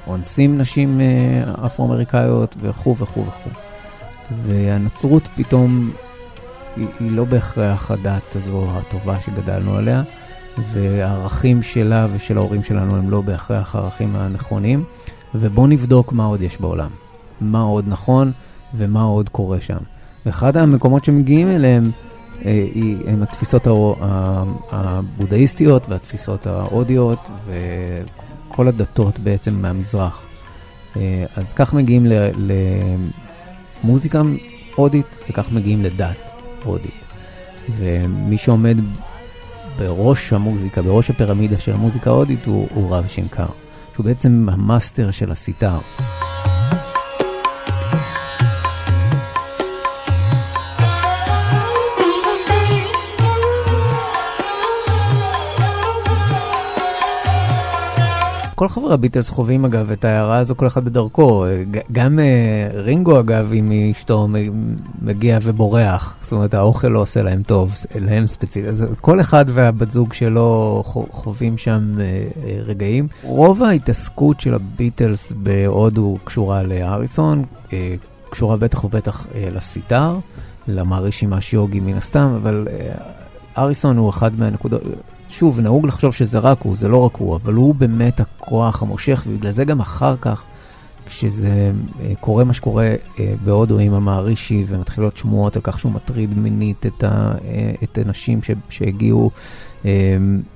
ואונסים 0.06 0.58
נשים 0.58 1.00
אה, 1.00 1.66
אפרו-אמריקאיות, 1.66 2.56
וכו' 2.60 2.96
וכו' 2.96 3.26
וכו'. 3.26 3.50
והנצרות 4.46 5.28
פתאום 5.36 5.90
היא, 6.78 6.86
היא 7.00 7.12
לא 7.12 7.24
בהכרח 7.24 7.90
הדת 7.90 8.36
הזו 8.36 8.64
הטובה 8.70 9.20
שגדלנו 9.20 9.76
עליה, 9.76 10.02
והערכים 10.72 11.62
שלה 11.62 12.06
ושל 12.10 12.38
ההורים 12.38 12.62
שלנו 12.62 12.96
הם 12.96 13.10
לא 13.10 13.20
בהכרח 13.20 13.76
הערכים 13.76 14.16
הנכונים, 14.16 14.84
ובואו 15.34 15.66
נבדוק 15.66 16.12
מה 16.12 16.24
עוד 16.24 16.42
יש 16.42 16.60
בעולם. 16.60 16.90
מה 17.40 17.60
עוד 17.60 17.84
נכון 17.88 18.32
ומה 18.74 19.02
עוד 19.02 19.28
קורה 19.28 19.60
שם. 19.60 19.78
ואחד 20.26 20.56
המקומות 20.56 21.04
שמגיעים 21.04 21.48
אליהם 21.48 21.82
אה, 22.44 22.66
עם 23.06 23.22
התפיסות 23.22 23.66
הבודהיסטיות 24.70 25.88
והתפיסות 25.88 26.46
ההודיות 26.46 27.30
וכל 27.46 28.68
הדתות 28.68 29.18
בעצם 29.18 29.54
מהמזרח. 29.54 30.22
אה, 30.96 31.24
אז 31.36 31.52
כך 31.52 31.74
מגיעים 31.74 32.06
למוזיקה 33.84 34.22
הודית 34.76 35.18
וכך 35.30 35.52
מגיעים 35.52 35.82
לדת 35.82 36.37
הודית. 36.64 37.04
ומי 37.76 38.38
שעומד 38.38 38.76
בראש 39.78 40.32
המוזיקה, 40.32 40.82
בראש 40.82 41.10
הפירמידה 41.10 41.58
של 41.58 41.72
המוזיקה 41.72 42.10
ההודית 42.10 42.46
הוא, 42.46 42.68
הוא 42.74 42.96
ראווי 42.96 43.06
שנקר, 43.06 43.46
שהוא 43.94 44.04
בעצם 44.04 44.46
המאסטר 44.52 45.10
של 45.10 45.30
הסיטאר. 45.30 45.78
כל 58.58 58.68
חברי 58.68 58.94
הביטלס 58.94 59.28
חווים 59.28 59.64
אגב 59.64 59.90
את 59.90 60.04
ההארה 60.04 60.38
הזו 60.38 60.54
כל 60.56 60.66
אחד 60.66 60.84
בדרכו. 60.84 61.44
גם 61.92 62.18
uh, 62.18 62.76
רינגו 62.76 63.20
אגב 63.20 63.50
עם 63.54 63.72
אשתו 63.92 64.28
מגיע 65.02 65.38
ובורח, 65.42 66.16
זאת 66.22 66.32
אומרת 66.32 66.54
האוכל 66.54 66.88
לא 66.88 66.98
עושה 66.98 67.22
להם 67.22 67.42
טוב, 67.42 67.74
להם 68.00 68.26
ספציפית. 68.26 68.70
אז 68.70 68.84
כל 69.00 69.20
אחד 69.20 69.44
והבת 69.48 69.90
זוג 69.90 70.12
שלו 70.12 70.82
חווים 71.10 71.58
שם 71.58 71.94
uh, 71.96 72.40
רגעים. 72.66 73.08
רוב 73.22 73.62
ההתעסקות 73.62 74.40
של 74.40 74.54
הביטלס 74.54 75.32
בהודו 75.32 76.18
קשורה 76.24 76.62
להריסון, 76.62 77.44
uh, 77.68 77.72
קשורה 78.30 78.56
בטח 78.56 78.84
ובטח 78.84 79.26
לסיטר, 79.54 80.18
למערישים 80.68 81.32
השיוגי 81.32 81.80
מן 81.80 81.96
הסתם, 81.96 82.32
אבל 82.42 82.68
אריסון 83.58 83.96
הוא 83.96 84.10
אחד 84.10 84.38
מהנקודות, 84.38 84.82
שוב, 85.28 85.60
נהוג 85.60 85.86
לחשוב 85.86 86.14
שזה 86.14 86.38
רק 86.38 86.62
הוא, 86.62 86.76
זה 86.76 86.88
לא 86.88 86.96
רק 86.96 87.16
הוא, 87.16 87.36
אבל 87.36 87.54
הוא 87.54 87.74
באמת 87.74 88.20
הכוח 88.20 88.82
המושך, 88.82 89.24
ובגלל 89.28 89.50
זה 89.50 89.64
גם 89.64 89.80
אחר 89.80 90.16
כך, 90.16 90.42
כשזה 91.06 91.72
אה, 92.00 92.12
קורה 92.20 92.44
מה 92.44 92.52
שקורה 92.52 92.94
אה, 93.18 93.34
בהודו 93.44 93.78
עם 93.78 93.94
המהרישי, 93.94 94.64
ומתחילות 94.68 95.16
שמועות 95.16 95.56
על 95.56 95.62
כך 95.62 95.78
שהוא 95.78 95.92
מטריד 95.92 96.38
מינית 96.38 96.86
את, 96.86 97.04
ה, 97.04 97.34
אה, 97.44 97.72
את 97.82 97.98
הנשים 97.98 98.42
ש, 98.42 98.50
שהגיעו, 98.68 99.30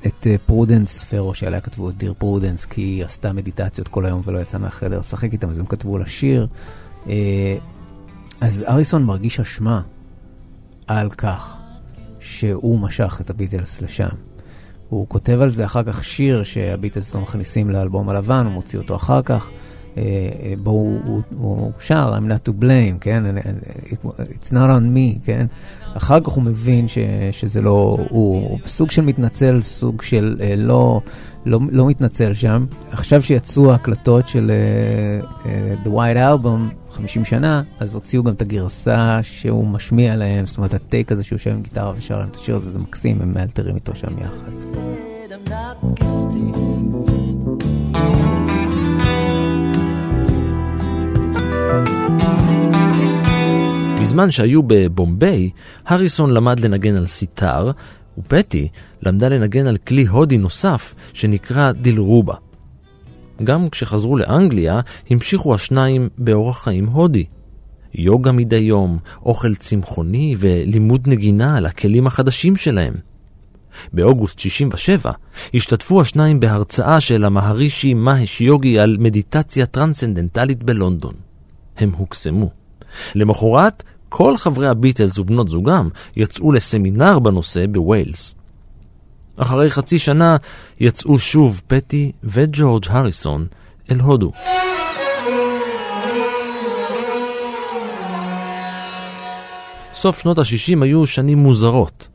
את 0.06 0.26
פרודנס 0.46 1.04
פארו, 1.04 1.34
שעליה 1.34 1.60
כתבו 1.60 1.90
את 1.90 1.96
Dear 1.96 2.14
Prudence, 2.18 2.64
כי 2.64 2.80
היא 2.80 3.04
עשתה 3.04 3.32
מדיטציות 3.32 3.88
כל 3.88 4.06
היום 4.06 4.20
ולא 4.24 4.38
יצאה 4.38 4.60
מהחדר 4.60 4.98
לשחק 4.98 5.32
איתם, 5.32 5.50
אז 5.50 5.58
הם 5.58 5.66
כתבו 5.66 5.98
לה 5.98 6.06
שיר. 6.06 6.46
אז 8.40 8.64
הריסון 8.68 9.04
מרגיש 9.04 9.40
אשמה 9.40 9.82
על 10.86 11.10
כך 11.10 11.58
שהוא 12.20 12.78
משך 12.78 13.18
את 13.20 13.30
הביטלס 13.30 13.82
לשם. 13.82 14.31
הוא 14.92 15.06
כותב 15.08 15.38
על 15.42 15.50
זה 15.50 15.64
אחר 15.64 15.82
כך 15.82 16.04
שיר 16.04 16.42
שהביטלס 16.42 17.14
לא 17.14 17.20
מכניסים 17.20 17.70
לאלבום 17.70 18.08
הלבן, 18.08 18.44
הוא 18.44 18.52
מוציא 18.52 18.78
אותו 18.78 18.96
אחר 18.96 19.22
כך. 19.22 19.50
אה, 19.96 20.02
אה, 20.42 20.54
בו 20.58 20.70
הוא, 21.30 21.72
שר, 21.80 22.18
I'm 22.18 22.30
not 22.30 22.48
to 22.48 22.52
blame, 22.62 22.98
כן? 23.00 23.24
It's 24.18 24.50
not 24.50 24.52
on 24.52 24.96
me, 24.96 25.18
כן? 25.24 25.46
אחר 25.96 26.20
כך 26.20 26.28
הוא 26.28 26.42
מבין 26.42 26.88
ש, 26.88 26.98
שזה 27.32 27.62
לא 27.62 27.96
הוא, 28.10 28.48
הוא 28.48 28.58
סוג 28.64 28.90
של 28.90 29.02
מתנצל, 29.02 29.62
סוג 29.62 30.02
של 30.02 30.36
uh, 30.38 30.42
לא, 30.56 31.00
לא, 31.46 31.58
לא 31.70 31.86
מתנצל 31.86 32.34
שם. 32.34 32.66
עכשיו 32.90 33.22
שיצאו 33.22 33.72
ההקלטות 33.72 34.28
של 34.28 34.50
uh, 35.44 35.46
The 35.86 35.88
White 35.88 36.16
Album, 36.16 36.74
50 36.90 37.24
שנה, 37.24 37.62
אז 37.78 37.94
הוציאו 37.94 38.22
גם 38.22 38.32
את 38.32 38.42
הגרסה 38.42 39.18
שהוא 39.22 39.66
משמיע 39.66 40.16
להם, 40.16 40.46
זאת 40.46 40.56
אומרת 40.56 40.74
הטייק 40.74 41.12
הזה 41.12 41.24
שהוא 41.24 41.36
יושב 41.36 41.50
עם 41.50 41.62
גיטרה 41.62 41.92
ושר 41.96 42.18
להם 42.18 42.28
את 42.28 42.36
השיר 42.36 42.56
הזה, 42.56 42.70
זה 42.70 42.78
מקסים, 42.78 43.22
הם 43.22 43.34
מאלתרים 43.34 43.74
איתו 43.74 43.94
שם 43.94 44.18
יחד. 44.18 44.52
בזמן 54.12 54.30
שהיו 54.30 54.62
בבומביי, 54.62 55.50
הריסון 55.86 56.30
למד 56.30 56.60
לנגן 56.60 56.96
על 56.96 57.06
סיטר, 57.06 57.70
ופטי 58.18 58.68
למדה 59.02 59.28
לנגן 59.28 59.66
על 59.66 59.76
כלי 59.76 60.06
הודי 60.06 60.38
נוסף 60.38 60.94
שנקרא 61.12 61.72
דילרובה. 61.72 62.34
גם 63.44 63.68
כשחזרו 63.68 64.16
לאנגליה, 64.16 64.80
המשיכו 65.10 65.54
השניים 65.54 66.08
באורח 66.18 66.64
חיים 66.64 66.86
הודי. 66.86 67.24
יוגה 67.94 68.32
מדי 68.32 68.56
יום, 68.56 68.98
אוכל 69.22 69.54
צמחוני 69.54 70.34
ולימוד 70.38 71.08
נגינה 71.08 71.56
על 71.56 71.66
הכלים 71.66 72.06
החדשים 72.06 72.56
שלהם. 72.56 72.94
באוגוסט 73.92 74.38
67 74.38 75.10
השתתפו 75.54 76.00
השניים 76.00 76.40
בהרצאה 76.40 77.00
של 77.00 77.24
המהרישי 77.24 77.94
מהש 77.94 78.40
יוגי 78.40 78.78
על 78.78 78.96
מדיטציה 79.00 79.66
טרנסצנדנטלית 79.66 80.62
בלונדון. 80.62 81.14
הם 81.76 81.90
הוקסמו. 81.96 82.50
למחרת 83.14 83.82
כל 84.14 84.36
חברי 84.36 84.66
הביטלס 84.66 85.18
ובנות 85.18 85.48
זוגם 85.48 85.88
יצאו 86.16 86.52
לסמינר 86.52 87.18
בנושא 87.18 87.66
בווילס. 87.66 88.34
אחרי 89.36 89.70
חצי 89.70 89.98
שנה 89.98 90.36
יצאו 90.80 91.18
שוב 91.18 91.62
פטי 91.66 92.12
וג'ורג' 92.24 92.84
הריסון 92.88 93.46
אל 93.90 94.00
הודו. 94.00 94.32
סוף 99.94 100.18
שנות 100.18 100.38
ה-60 100.38 100.82
היו 100.84 101.06
שנים 101.06 101.38
מוזרות. 101.38 102.08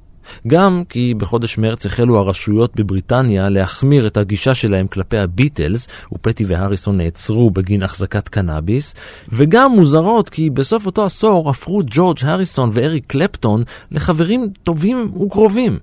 גם 0.47 0.83
כי 0.89 1.13
בחודש 1.17 1.57
מרץ 1.57 1.85
החלו 1.85 2.17
הרשויות 2.17 2.75
בבריטניה 2.75 3.49
להחמיר 3.49 4.07
את 4.07 4.17
הגישה 4.17 4.55
שלהם 4.55 4.87
כלפי 4.87 5.17
הביטלס, 5.17 5.87
ופטי 6.13 6.45
והריסון 6.45 6.97
נעצרו 6.97 7.51
בגין 7.51 7.83
החזקת 7.83 8.27
קנאביס, 8.27 8.95
וגם 9.29 9.71
מוזרות 9.71 10.29
כי 10.29 10.49
בסוף 10.49 10.85
אותו 10.85 11.05
עשור 11.05 11.49
הפכו 11.49 11.81
ג'ורג' 11.85 12.17
הריסון 12.21 12.69
ואריק 12.73 13.03
קלפטון 13.07 13.63
לחברים 13.91 14.49
טובים 14.63 15.11
וקרובים. 15.21 15.79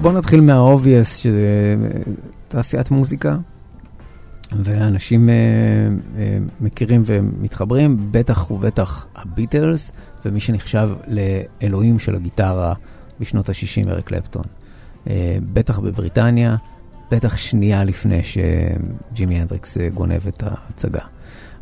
בואו 0.00 0.12
נתחיל 0.12 0.40
מהאובייס, 0.40 1.16
שזה 1.16 1.76
תעשיית 2.48 2.90
מוזיקה. 2.90 3.36
ואנשים 4.52 5.28
uh, 5.28 5.32
uh, 5.32 6.18
מכירים 6.60 7.02
ומתחברים, 7.06 7.96
בטח 8.10 8.50
ובטח 8.50 9.06
הביטלס, 9.16 9.92
ומי 10.24 10.40
שנחשב 10.40 10.90
לאלוהים 11.06 11.98
של 11.98 12.14
הגיטרה 12.14 12.74
בשנות 13.20 13.48
ה-60, 13.48 13.90
אריק 13.90 14.06
קלפטון. 14.06 14.44
Uh, 15.04 15.08
בטח 15.52 15.78
בבריטניה, 15.78 16.56
בטח 17.10 17.36
שנייה 17.36 17.84
לפני 17.84 18.20
שג'ימי 18.22 19.40
הנדריקס 19.40 19.78
גונב 19.94 20.26
את 20.28 20.42
ההצגה. 20.46 21.00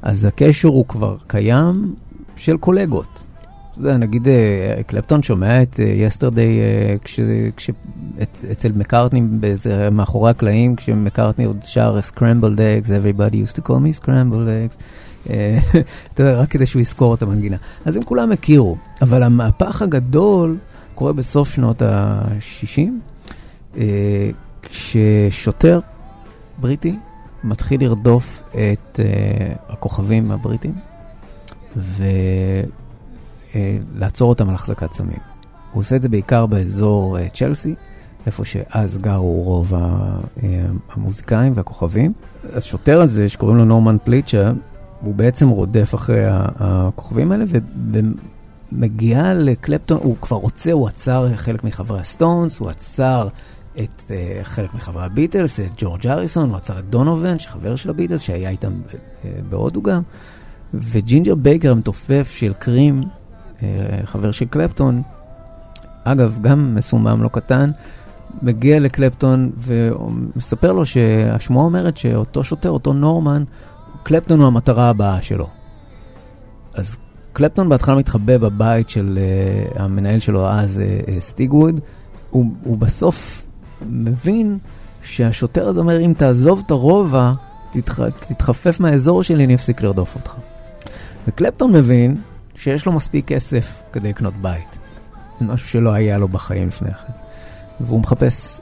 אז 0.02 0.24
הקשר 0.24 0.68
הוא 0.68 0.86
כבר 0.88 1.16
קיים 1.26 1.94
של 2.36 2.56
קולגות. 2.56 3.22
אתה 3.80 3.86
יודע, 3.86 3.96
נגיד 3.96 4.28
אה, 4.28 4.82
קלפטון 4.86 5.22
שומע 5.22 5.62
את 5.62 5.78
יסטרדי 5.78 6.60
אצל 8.52 8.72
מקארטני, 8.72 9.20
באיזה 9.20 9.90
מאחורי 9.92 10.30
הקלעים, 10.30 10.76
כשמקארטני 10.76 11.44
עוד 11.44 11.56
שר 11.64 11.98
Scrambled 11.98 12.58
Eggs, 12.58 12.88
everybody 12.88 13.34
used 13.34 13.56
to 13.56 13.60
call 13.68 13.70
me 13.70 14.04
Scrambled 14.04 14.48
Eggs. 14.48 14.82
אתה 16.14 16.22
יודע, 16.22 16.40
רק 16.40 16.50
כדי 16.50 16.66
שהוא 16.66 16.80
יזכור 16.80 17.14
את 17.14 17.22
המנגינה. 17.22 17.56
אז 17.84 17.96
הם 17.96 18.02
כולם 18.02 18.32
הכירו, 18.32 18.76
אבל 19.02 19.22
המהפך 19.22 19.82
הגדול 19.82 20.58
קורה 20.94 21.12
בסוף 21.12 21.54
שנות 21.54 21.82
ה-60, 21.82 23.78
כששוטר 24.62 25.80
בריטי 26.58 26.96
מתחיל 27.44 27.80
לרדוף 27.80 28.42
את 28.50 29.00
הכוכבים 29.68 30.30
הבריטים. 30.30 30.74
ולעצור 33.94 34.28
אותם 34.28 34.48
על 34.48 34.54
החזקת 34.54 34.92
סמים. 34.92 35.18
הוא 35.72 35.80
עושה 35.80 35.96
את 35.96 36.02
זה 36.02 36.08
בעיקר 36.08 36.46
באזור 36.46 37.18
אה, 37.18 37.28
צ'לסי, 37.28 37.74
איפה 38.26 38.44
שאז 38.44 38.98
גרו 38.98 39.42
רוב 39.42 39.74
אה, 39.74 39.80
המוזיקאים 40.92 41.52
והכוכבים. 41.54 42.12
השוטר 42.54 43.00
הזה, 43.00 43.28
שקוראים 43.28 43.56
לו 43.56 43.64
נורמן 43.64 43.96
פילצ'ר, 44.04 44.52
הוא 45.00 45.14
בעצם 45.14 45.48
רודף 45.48 45.94
אחרי 45.94 46.24
הכוכבים 46.58 47.32
האלה, 47.32 47.44
ומגיע 48.72 49.34
לקלפטון, 49.34 49.98
הוא 50.02 50.16
כבר 50.20 50.36
רוצה, 50.36 50.72
הוא 50.72 50.88
עצר 50.88 51.36
חלק 51.36 51.64
מחברי 51.64 52.00
הסטונס, 52.00 52.58
הוא 52.58 52.70
עצר 52.70 53.28
את 53.78 54.02
אה, 54.06 54.10
חלק 54.44 54.74
מחברי 54.74 55.04
הביטלס, 55.04 55.60
את 55.60 55.70
ג'ורג' 55.76 56.06
הריסון, 56.06 56.48
הוא 56.48 56.56
עצר 56.56 56.78
את 56.78 56.90
דונובן, 56.90 57.38
שחבר 57.38 57.76
של 57.76 57.90
הביטלס, 57.90 58.20
שהיה 58.20 58.50
איתם 58.50 58.72
בהודו 59.48 59.82
גם. 59.82 60.02
וג'ינג'ר 60.74 61.34
בייקר 61.34 61.72
המתופף 61.72 62.34
של 62.36 62.52
קרים, 62.52 63.02
אה, 63.02 63.08
חבר 64.04 64.30
של 64.30 64.46
קלפטון, 64.46 65.02
אגב, 66.04 66.38
גם 66.42 66.74
מסומם 66.74 67.22
לא 67.22 67.28
קטן, 67.28 67.70
מגיע 68.42 68.80
לקלפטון 68.80 69.50
ומספר 69.56 70.72
לו 70.72 70.86
שהשמועה 70.86 71.64
אומרת 71.64 71.96
שאותו 71.96 72.44
שוטר, 72.44 72.70
אותו 72.70 72.92
נורמן, 72.92 73.44
קלפטון 74.02 74.38
הוא 74.40 74.46
המטרה 74.46 74.88
הבאה 74.88 75.22
שלו. 75.22 75.48
אז 76.74 76.96
קלפטון 77.32 77.68
בהתחלה 77.68 77.94
מתחבא 77.94 78.38
בבית 78.38 78.88
של 78.88 79.18
uh, 79.74 79.80
המנהל 79.82 80.18
שלו 80.18 80.48
אז, 80.48 80.78
uh, 80.78 81.08
uh, 81.08 81.10
סטיגווד. 81.20 81.80
הוא, 82.30 82.46
הוא 82.64 82.78
בסוף 82.78 83.46
מבין 83.90 84.58
שהשוטר 85.02 85.68
הזה 85.68 85.80
אומר, 85.80 86.00
אם 86.00 86.12
תעזוב 86.16 86.62
את 86.66 86.70
הרובע, 86.70 87.32
תתח, 87.72 88.00
תתחפף 88.08 88.80
מהאזור 88.80 89.22
שלי, 89.22 89.44
אני 89.44 89.54
אפסיק 89.54 89.82
לרדוף 89.82 90.14
אותך. 90.14 90.34
וקלפטון 91.28 91.72
מבין 91.72 92.16
שיש 92.58 92.86
לו 92.86 92.92
מספיק 92.92 93.26
כסף 93.26 93.82
כדי 93.92 94.08
לקנות 94.08 94.34
בית. 94.34 94.78
משהו 95.40 95.68
שלא 95.68 95.92
היה 95.92 96.18
לו 96.18 96.28
בחיים 96.28 96.68
לפני 96.68 96.94
כן. 96.94 97.12
והוא 97.80 98.00
מחפש 98.00 98.60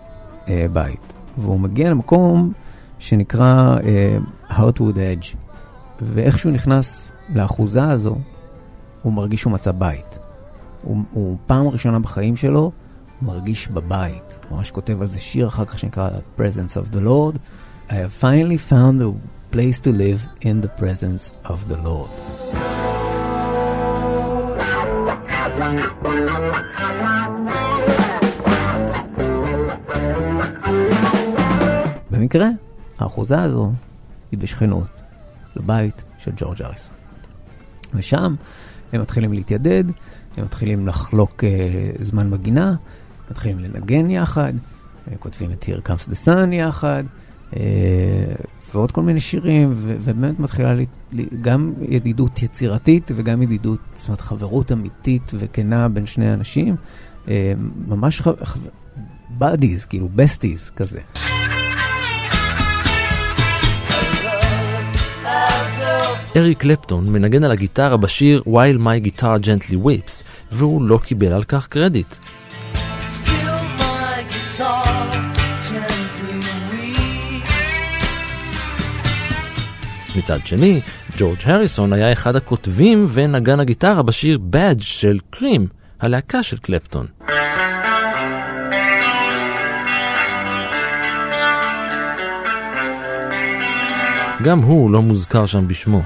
אה, 0.49 0.67
בית. 0.73 1.13
והוא 1.39 1.61
מגיע 1.61 1.91
למקום 1.91 2.53
שנקרא 2.99 3.77
אה, 3.85 4.19
Heartwood 4.51 4.97
Edge. 4.97 5.37
ואיך 6.01 6.39
שהוא 6.39 6.53
נכנס 6.53 7.13
לאחוזה 7.35 7.85
הזו, 7.85 8.17
הוא 9.03 9.13
מרגיש 9.13 9.41
שהוא 9.41 9.53
מצא 9.53 9.73
בית. 9.73 10.19
הוא, 10.83 11.03
הוא 11.13 11.37
פעם 11.47 11.69
ראשונה 11.69 11.99
בחיים 11.99 12.37
שלו 12.37 12.73
מרגיש 13.23 13.69
בבית. 13.69 14.39
הוא 14.49 14.59
ממש 14.59 14.71
כותב 14.71 15.01
על 15.01 15.07
זה 15.07 15.21
שיר 15.21 15.49
אחר 15.49 15.65
כך 15.65 15.79
שנקרא 15.79 16.11
Presence 16.39 16.77
of 16.85 16.95
the 16.95 17.01
Lord. 17.01 17.39
I 17.89 17.93
have 17.93 18.13
finally 18.23 18.59
found 18.71 19.01
a 19.01 19.11
place 19.55 19.81
to 19.81 19.93
live 19.93 20.27
in 20.41 20.61
the 20.61 20.83
presence 20.83 21.33
of 21.45 21.69
the 21.69 21.77
Lord. 21.85 22.96
במקרה, 32.11 32.49
האחוזה 32.99 33.43
הזו 33.43 33.73
היא 34.31 34.39
בשכנות 34.39 34.89
לבית 35.57 36.05
של 36.19 36.31
ג'ורג' 36.37 36.63
אריסון. 36.63 36.95
ושם 37.95 38.35
הם 38.93 39.01
מתחילים 39.01 39.33
להתיידד, 39.33 39.85
הם 40.37 40.45
מתחילים 40.45 40.87
לחלוק 40.87 41.45
uh, 41.45 42.03
זמן 42.03 42.31
בגינה, 42.31 42.75
מתחילים 43.31 43.59
לנגן 43.59 44.11
יחד, 44.11 44.53
הם 45.07 45.17
כותבים 45.19 45.51
את 45.53 45.65
Here 45.65 45.89
Comes 45.89 46.09
the 46.11 46.27
Sun 46.27 46.55
יחד, 46.55 47.05
uh, 47.53 47.57
ועוד 48.75 48.93
כל 48.93 49.03
מיני 49.03 49.21
שירים, 49.21 49.73
ובאמת 49.77 50.41
מתחילה 50.41 50.75
לי, 50.75 50.87
גם 51.41 51.73
ידידות 51.89 52.43
יצירתית 52.43 53.11
וגם 53.15 53.43
ידידות, 53.43 53.81
זאת 53.95 54.09
אומרת 54.09 54.21
חברות 54.21 54.73
אמיתית 54.73 55.33
וכנה 55.35 55.89
בין 55.89 56.07
שני 56.07 56.35
אנשים, 56.35 56.77
אה, 57.29 57.53
ממש 57.89 58.23
בדיז, 59.39 59.85
כאילו 59.85 60.09
בסטיז 60.15 60.71
כזה. 60.71 61.01
אריק 66.37 66.59
קלפטון 66.59 67.13
מנגן 67.13 67.45
על 67.45 67.51
הגיטרה 67.51 67.97
בשיר 67.97 68.43
While 68.47 68.79
My 68.79 69.07
Guitar 69.07 69.43
Gently 69.43 69.77
Weeps, 69.77 70.23
והוא 70.53 70.83
לא 70.83 70.99
קיבל 70.99 71.33
על 71.33 71.43
כך 71.43 71.69
קרדיט. 71.69 72.15
מצד 80.17 80.47
שני, 80.47 80.81
ג'ורג' 81.19 81.39
הריסון 81.45 81.93
היה 81.93 82.13
אחד 82.13 82.37
הכותבים 82.37 83.07
ונגן 83.13 83.61
הגיטרה 83.61 84.03
בשיר 84.03 84.39
Badge 84.53 84.83
של 84.83 85.19
קרים, 85.31 85.67
הלהקה 86.01 86.43
של 86.43 86.57
קלפטון. 86.57 87.07
גם 94.43 94.59
הוא 94.59 94.91
לא 94.91 95.03
מוזכר 95.03 95.47
שם 95.47 95.69
בשמו. 95.69 96.03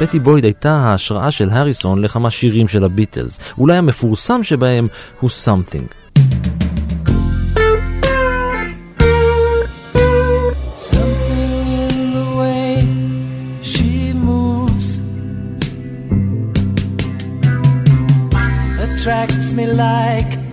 פטי 0.00 0.18
בויד 0.18 0.44
הייתה 0.44 0.72
ההשראה 0.72 1.30
של 1.30 1.50
הריסון 1.50 2.02
לכמה 2.02 2.30
שירים 2.30 2.68
של 2.68 2.84
הביטלס. 2.84 3.40
אולי 3.58 3.76
המפורסם 3.76 4.42
שבהם 4.42 4.88
הוא 5.20 5.30
Something. 5.30 5.94
me 19.52 19.66
like 19.66 20.49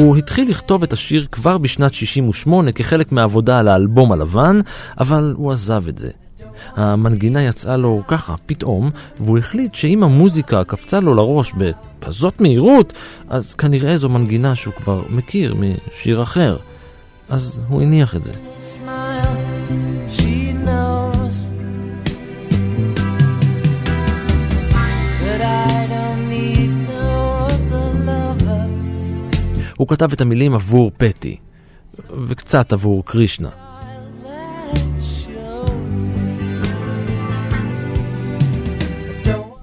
הוא 0.00 0.16
התחיל 0.16 0.50
לכתוב 0.50 0.82
את 0.82 0.92
השיר 0.92 1.26
כבר 1.32 1.58
בשנת 1.58 1.94
68 1.94 2.72
כחלק 2.72 3.12
מהעבודה 3.12 3.58
על 3.58 3.68
האלבום 3.68 4.12
הלבן, 4.12 4.60
אבל 5.00 5.34
הוא 5.36 5.52
עזב 5.52 5.88
את 5.88 5.98
זה. 5.98 6.10
המנגינה 6.76 7.42
יצאה 7.42 7.76
לו 7.76 8.02
ככה, 8.08 8.34
פתאום, 8.46 8.90
והוא 9.20 9.38
החליט 9.38 9.74
שאם 9.74 10.02
המוזיקה 10.02 10.64
קפצה 10.64 11.00
לו 11.00 11.14
לראש 11.14 11.52
בכזאת 11.52 12.40
מהירות, 12.40 12.92
אז 13.28 13.54
כנראה 13.54 13.96
זו 13.96 14.08
מנגינה 14.08 14.54
שהוא 14.54 14.74
כבר 14.74 15.02
מכיר 15.08 15.54
משיר 15.54 16.22
אחר. 16.22 16.56
אז 17.30 17.62
הוא 17.68 17.82
הניח 17.82 18.16
את 18.16 18.22
זה. 18.24 18.32
הוא 29.80 29.88
כתב 29.88 30.12
את 30.12 30.20
המילים 30.20 30.54
עבור 30.54 30.90
פטי, 30.96 31.36
וקצת 32.26 32.72
עבור 32.72 33.04
קרישנה. 33.04 33.48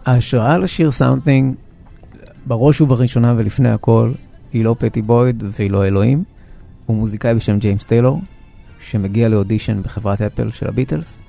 ההשראה 0.05 0.57
לשיר 0.57 0.91
Something, 0.91 1.55
בראש 2.45 2.81
ובראשונה 2.81 3.33
ולפני 3.37 3.69
הכל, 3.69 4.11
היא 4.53 4.65
לא 4.65 4.75
פטי 4.79 5.01
בויד 5.01 5.43
והיא 5.51 5.71
לא 5.71 5.85
אלוהים. 5.85 6.23
הוא 6.85 6.97
מוזיקאי 6.97 7.35
בשם 7.35 7.59
ג'יימס 7.59 7.83
טיילור, 7.83 8.21
שמגיע 8.79 9.29
לאודישן 9.29 9.81
בחברת 9.83 10.21
אפל 10.21 10.51
של 10.51 10.67
הביטלס, 10.67 11.21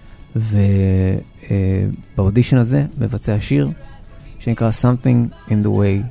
ובאודישן 2.17 2.57
הזה 2.57 2.85
מבצע 2.99 3.41
שיר 3.41 3.71
שנקרא 4.39 4.71
Something 4.71 5.51
in 5.51 5.63
the 5.65 5.71
way 5.71 6.03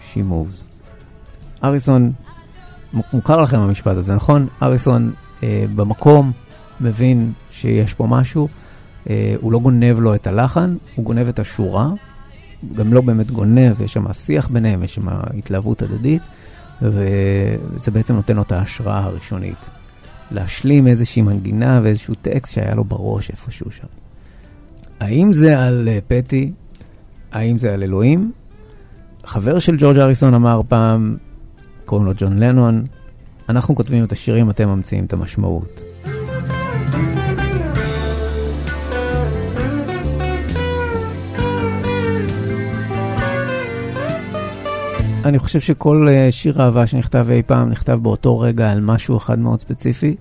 she 0.00 0.18
moves. 0.18 0.67
אריסון, 1.64 2.12
מוכר 3.12 3.42
לכם 3.42 3.58
המשפט 3.58 3.96
הזה, 3.96 4.14
נכון? 4.14 4.46
אריסון 4.62 5.12
אה, 5.42 5.64
במקום 5.76 6.32
מבין 6.80 7.32
שיש 7.50 7.94
פה 7.94 8.06
משהו, 8.06 8.48
אה, 9.10 9.34
הוא 9.40 9.52
לא 9.52 9.58
גונב 9.58 10.00
לו 10.00 10.14
את 10.14 10.26
הלחן, 10.26 10.74
הוא 10.94 11.04
גונב 11.04 11.28
את 11.28 11.38
השורה, 11.38 11.90
גם 12.74 12.92
לא 12.92 13.00
באמת 13.00 13.30
גונב, 13.30 13.82
יש 13.82 13.92
שם 13.92 14.12
שיח 14.12 14.48
ביניהם, 14.48 14.82
יש 14.82 14.94
שם 14.94 15.08
התלהבות 15.08 15.82
הדדית, 15.82 16.22
וזה 16.82 17.90
בעצם 17.92 18.14
נותן 18.14 18.36
לו 18.36 18.42
את 18.42 18.52
ההשראה 18.52 19.04
הראשונית. 19.04 19.70
להשלים 20.30 20.86
איזושהי 20.86 21.22
מנגינה 21.22 21.80
ואיזשהו 21.82 22.14
טקסט 22.14 22.54
שהיה 22.54 22.74
לו 22.74 22.84
בראש 22.84 23.30
איפשהו 23.30 23.70
שם. 23.70 23.86
האם 25.00 25.32
זה 25.32 25.62
על 25.62 25.88
אה, 25.88 25.98
פטי? 26.08 26.52
האם 27.32 27.58
זה 27.58 27.74
על 27.74 27.82
אלוהים? 27.82 28.32
חבר 29.24 29.58
של 29.58 29.76
ג'ורג' 29.78 29.98
אריסון 29.98 30.34
אמר 30.34 30.60
פעם, 30.68 31.16
קוראים 31.88 32.06
לו 32.06 32.12
ג'ון 32.16 32.38
לנון, 32.38 32.84
אנחנו 33.48 33.74
כותבים 33.74 34.04
את 34.04 34.12
השירים, 34.12 34.50
אתם 34.50 34.68
ממציאים 34.68 35.04
את 35.04 35.12
המשמעות. 35.12 35.80
אני 45.24 45.38
חושב 45.38 45.60
שכל 45.60 46.06
אה, 46.10 46.32
שיר 46.32 46.62
אהבה 46.62 46.86
שנכתב 46.86 47.26
אי 47.30 47.42
פעם 47.42 47.70
נכתב 47.70 47.98
באותו 48.02 48.38
רגע 48.38 48.72
על 48.72 48.80
משהו 48.80 49.16
אחד 49.16 49.38
מאוד 49.38 49.60
ספציפי, 49.60 50.16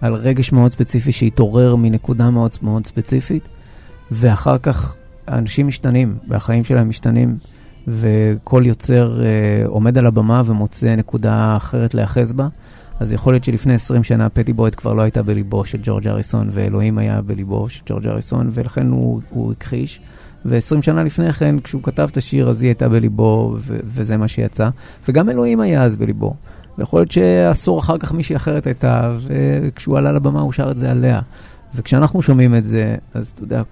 על 0.00 0.14
רגש 0.14 0.52
מאוד 0.52 0.72
ספציפי 0.72 1.12
שהתעורר 1.12 1.76
מנקודה 1.76 2.30
מאוד 2.30 2.50
מאוד 2.62 2.86
ספציפית, 2.86 3.48
ואחר 4.10 4.58
כך 4.58 4.96
האנשים 5.26 5.66
משתנים, 5.66 6.16
והחיים 6.28 6.64
שלהם 6.64 6.88
משתנים, 6.88 7.38
וכל 7.88 8.62
יוצר 8.66 9.18
uh, 9.18 9.68
עומד 9.68 9.98
על 9.98 10.06
הבמה 10.06 10.42
ומוצא 10.46 10.96
נקודה 10.96 11.54
אחרת 11.56 11.94
להיאחז 11.94 12.32
בה. 12.32 12.48
אז 13.00 13.12
יכול 13.12 13.32
להיות 13.32 13.44
שלפני 13.44 13.74
20 13.74 14.04
שנה 14.04 14.28
פטי 14.28 14.52
בויד 14.52 14.74
כבר 14.74 14.94
לא 14.94 15.02
הייתה 15.02 15.22
בליבו 15.22 15.64
של 15.64 15.78
ג'ורג' 15.82 16.08
אריסון, 16.08 16.48
ואלוהים 16.52 16.98
היה 16.98 17.22
בליבו 17.22 17.68
של 17.68 17.82
ג'ורג' 17.86 18.06
אריסון, 18.06 18.48
ולכן 18.52 18.86
הוא, 18.86 19.20
הוא 19.30 19.52
הכחיש. 19.52 20.00
ו-20 20.44 20.82
שנה 20.82 21.04
לפני 21.04 21.32
כן, 21.32 21.58
כשהוא 21.58 21.82
כתב 21.82 22.08
את 22.12 22.16
השיר, 22.16 22.48
אז 22.48 22.62
היא 22.62 22.68
הייתה 22.68 22.88
בליבו, 22.88 23.56
ו- 23.58 23.78
וזה 23.84 24.16
מה 24.16 24.28
שיצא. 24.28 24.68
וגם 25.08 25.30
אלוהים 25.30 25.60
היה 25.60 25.82
אז 25.82 25.96
בליבו. 25.96 26.34
ויכול 26.78 27.00
להיות 27.00 27.12
שעשור 27.12 27.78
אחר 27.78 27.98
כך 27.98 28.12
מישהי 28.12 28.36
אחרת 28.36 28.66
הייתה, 28.66 29.12
וכשהוא 29.26 29.98
עלה 29.98 30.12
לבמה 30.12 30.40
הוא 30.40 30.52
שר 30.52 30.70
את 30.70 30.78
זה 30.78 30.90
עליה. 30.90 31.20
וכשאנחנו 31.76 32.22
שומעים 32.22 32.54
את 32.54 32.64
זה, 32.64 32.96
אז 33.14 33.28
אתה 33.34 33.42
יודע, 33.42 33.62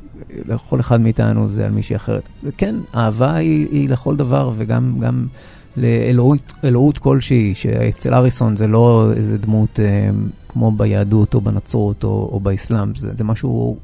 לכל 0.48 0.80
אחד 0.80 1.00
מאיתנו 1.00 1.48
זה 1.48 1.66
על 1.66 1.72
מישהי 1.72 1.96
אחרת. 1.96 2.28
וכן, 2.44 2.74
אהבה 2.94 3.34
היא, 3.34 3.68
היא 3.70 3.88
לכל 3.88 4.16
דבר, 4.16 4.52
וגם 4.56 4.98
גם 5.00 5.26
לאלוהות 5.76 6.52
אלוהות 6.64 6.98
כלשהי, 6.98 7.54
שאצל 7.54 8.14
אריסון 8.14 8.56
זה 8.56 8.66
לא 8.66 9.12
איזה 9.16 9.38
דמות 9.38 9.80
אה, 9.80 10.10
כמו 10.48 10.72
ביהדות 10.72 11.34
או 11.34 11.40
בנצרות 11.40 12.04
או, 12.04 12.28
או 12.32 12.40
באסלאם, 12.40 12.94
זה, 12.94 13.10
זה 13.14 13.24
משהו 13.24 13.76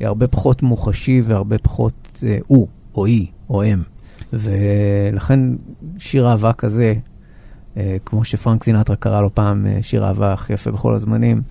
הרבה 0.00 0.26
פחות 0.26 0.62
מוחשי 0.62 1.20
והרבה 1.24 1.58
פחות 1.58 2.22
אה, 2.26 2.38
הוא, 2.46 2.68
או 2.94 3.06
היא, 3.06 3.26
או 3.50 3.62
הם. 3.62 3.82
ולכן 4.32 5.40
שיר 5.98 6.28
אהבה 6.28 6.52
כזה, 6.52 6.94
אה, 7.76 7.96
כמו 8.04 8.24
שפרנק 8.24 8.64
סינטרה 8.64 8.96
קרא 8.96 9.22
לו 9.22 9.34
פעם, 9.34 9.66
אה, 9.66 9.78
שיר 9.82 10.04
אהבה 10.04 10.32
הכי 10.32 10.52
יפה 10.52 10.70
בכל 10.70 10.94
הזמנים, 10.94 11.42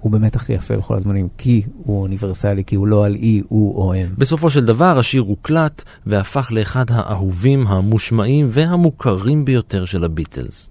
הוא 0.00 0.12
באמת 0.12 0.36
הכי 0.36 0.52
יפה 0.52 0.76
בכל 0.76 0.94
הזמנים, 0.94 1.28
כי 1.38 1.62
הוא 1.76 2.02
אוניברסלי, 2.02 2.64
כי 2.64 2.76
הוא 2.76 2.86
לא 2.86 3.06
על 3.06 3.14
אי, 3.14 3.42
הוא 3.48 3.76
או 3.76 3.94
הם. 3.94 4.14
בסופו 4.18 4.50
של 4.50 4.64
דבר 4.64 4.98
השיר 4.98 5.22
הוקלט 5.22 5.82
והפך 6.06 6.48
לאחד 6.52 6.84
האהובים, 6.88 7.66
המושמעים 7.66 8.48
והמוכרים 8.50 9.44
ביותר 9.44 9.84
של 9.84 10.04
הביטלס. 10.04 10.70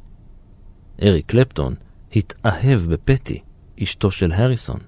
אריק 1.04 1.26
קלפטון 1.26 1.74
התאהב 2.16 2.82
בפטי, 2.88 3.40
אשתו 3.84 4.12
של 4.12 4.32
הריסון. 4.32 4.80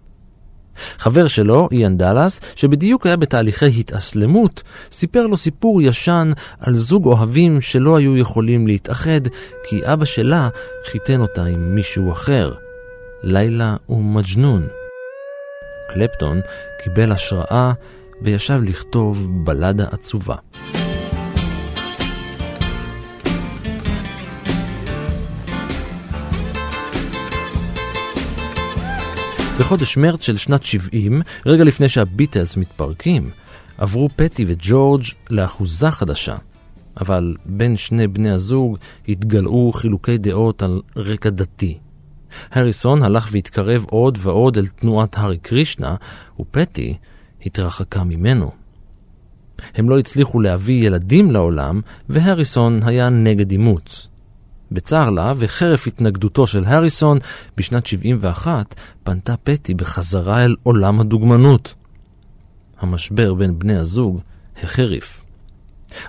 חבר 0.97 1.27
שלו, 1.27 1.67
איאן 1.71 1.97
דאלאס, 1.97 2.39
שבדיוק 2.55 3.05
היה 3.05 3.17
בתהליכי 3.17 3.79
התאסלמות, 3.79 4.63
סיפר 4.91 5.27
לו 5.27 5.37
סיפור 5.37 5.81
ישן 5.81 6.31
על 6.59 6.75
זוג 6.75 7.05
אוהבים 7.05 7.61
שלא 7.61 7.97
היו 7.97 8.17
יכולים 8.17 8.67
להתאחד, 8.67 9.21
כי 9.69 9.81
אבא 9.83 10.05
שלה 10.05 10.49
חיתן 10.91 11.21
אותה 11.21 11.45
עם 11.45 11.75
מישהו 11.75 12.11
אחר. 12.11 12.53
לילה 13.23 13.75
ומג'נון. 13.89 14.67
קלפטון 15.93 16.41
קיבל 16.83 17.11
השראה 17.11 17.73
וישב 18.21 18.61
לכתוב 18.63 19.27
בלדה 19.45 19.85
עצובה. 19.91 20.35
בחודש 29.59 29.97
מרץ 29.97 30.23
של 30.23 30.37
שנת 30.37 30.63
70, 30.63 31.21
רגע 31.45 31.63
לפני 31.63 31.89
שהביטלס 31.89 32.57
מתפרקים, 32.57 33.29
עברו 33.77 34.09
פטי 34.15 34.45
וג'ורג' 34.47 35.03
לאחוזה 35.29 35.91
חדשה. 35.91 36.35
אבל 37.01 37.35
בין 37.45 37.77
שני 37.77 38.07
בני 38.07 38.31
הזוג 38.31 38.77
התגלעו 39.07 39.71
חילוקי 39.73 40.17
דעות 40.17 40.63
על 40.63 40.81
רקע 40.95 41.29
דתי. 41.29 41.77
הריסון 42.51 43.03
הלך 43.03 43.29
והתקרב 43.31 43.85
עוד 43.89 44.17
ועוד 44.21 44.57
אל 44.57 44.67
תנועת 44.67 45.17
הארי 45.17 45.37
קרישנה, 45.37 45.95
ופטי 46.39 46.97
התרחקה 47.45 48.03
ממנו. 48.03 48.51
הם 49.75 49.89
לא 49.89 49.99
הצליחו 49.99 50.39
להביא 50.39 50.85
ילדים 50.85 51.31
לעולם, 51.31 51.81
והריסון 52.09 52.79
היה 52.83 53.09
נגד 53.09 53.51
אימוץ. 53.51 54.09
בצר 54.71 55.09
לה, 55.09 55.33
וחרף 55.37 55.87
התנגדותו 55.87 56.47
של 56.47 56.65
הריסון, 56.65 57.17
בשנת 57.57 57.85
71 57.85 58.75
פנתה 59.03 59.35
פטי 59.43 59.73
בחזרה 59.73 60.43
אל 60.43 60.55
עולם 60.63 60.99
הדוגמנות. 60.99 61.73
המשבר 62.79 63.33
בין 63.33 63.59
בני 63.59 63.75
הזוג 63.75 64.19
החריף. 64.63 65.26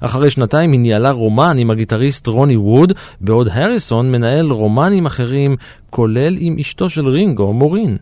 אחרי 0.00 0.30
שנתיים 0.30 0.72
היא 0.72 0.80
ניהלה 0.80 1.10
רומן 1.10 1.58
עם 1.58 1.70
הגיטריסט 1.70 2.26
רוני 2.26 2.56
ווד, 2.56 2.92
בעוד 3.20 3.48
הריסון 3.52 4.10
מנהל 4.10 4.50
רומנים 4.50 5.06
אחרים, 5.06 5.56
כולל 5.90 6.34
עם 6.38 6.56
אשתו 6.60 6.90
של 6.90 7.08
רינגו, 7.08 7.52
מורין. 7.52 7.96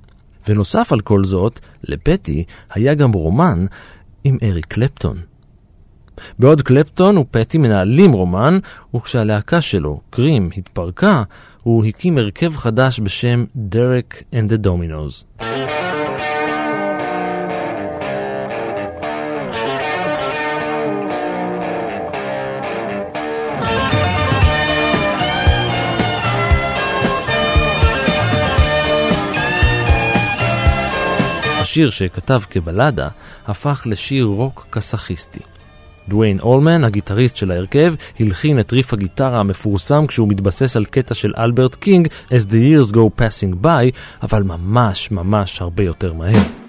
ונוסף 0.48 0.92
על 0.92 1.00
כל 1.00 1.24
זאת, 1.24 1.60
לפטי 1.84 2.44
היה 2.74 2.94
גם 2.94 3.12
רומן 3.12 3.64
עם 4.24 4.38
אריק 4.42 4.66
קלפטון. 4.66 5.16
בעוד 6.38 6.62
קלפטון 6.62 7.18
ופטי 7.18 7.58
מנהלים 7.58 8.12
רומן, 8.12 8.58
וכשהלהקה 8.94 9.60
שלו, 9.60 10.00
קרים, 10.10 10.50
התפרקה, 10.56 11.22
הוא 11.62 11.84
הקים 11.84 12.18
הרכב 12.18 12.56
חדש 12.56 13.00
בשם 13.00 13.44
דרק 13.56 14.22
and 14.32 14.52
the 14.52 14.66
Dominos. 14.66 15.44
השיר 31.76 31.90
שכתב 31.90 32.40
כבלדה 32.50 33.08
הפך 33.46 33.82
לשיר 33.86 34.24
רוק 34.24 34.66
קסאכיסטי. 34.70 35.40
דוויין 36.08 36.40
אולמן, 36.40 36.84
הגיטריסט 36.84 37.36
של 37.36 37.50
ההרכב, 37.50 37.94
הלחין 38.20 38.60
את 38.60 38.72
ריף 38.72 38.92
הגיטרה 38.92 39.40
המפורסם 39.40 40.06
כשהוא 40.06 40.28
מתבסס 40.28 40.76
על 40.76 40.84
קטע 40.84 41.14
של 41.14 41.32
אלברט 41.38 41.74
קינג, 41.74 42.08
As 42.30 42.50
the 42.50 42.52
years 42.52 42.92
go 42.92 43.20
passing 43.20 43.64
by, 43.64 43.96
אבל 44.22 44.42
ממש 44.42 45.10
ממש 45.10 45.62
הרבה 45.62 45.82
יותר 45.82 46.12
מהר. 46.12 46.65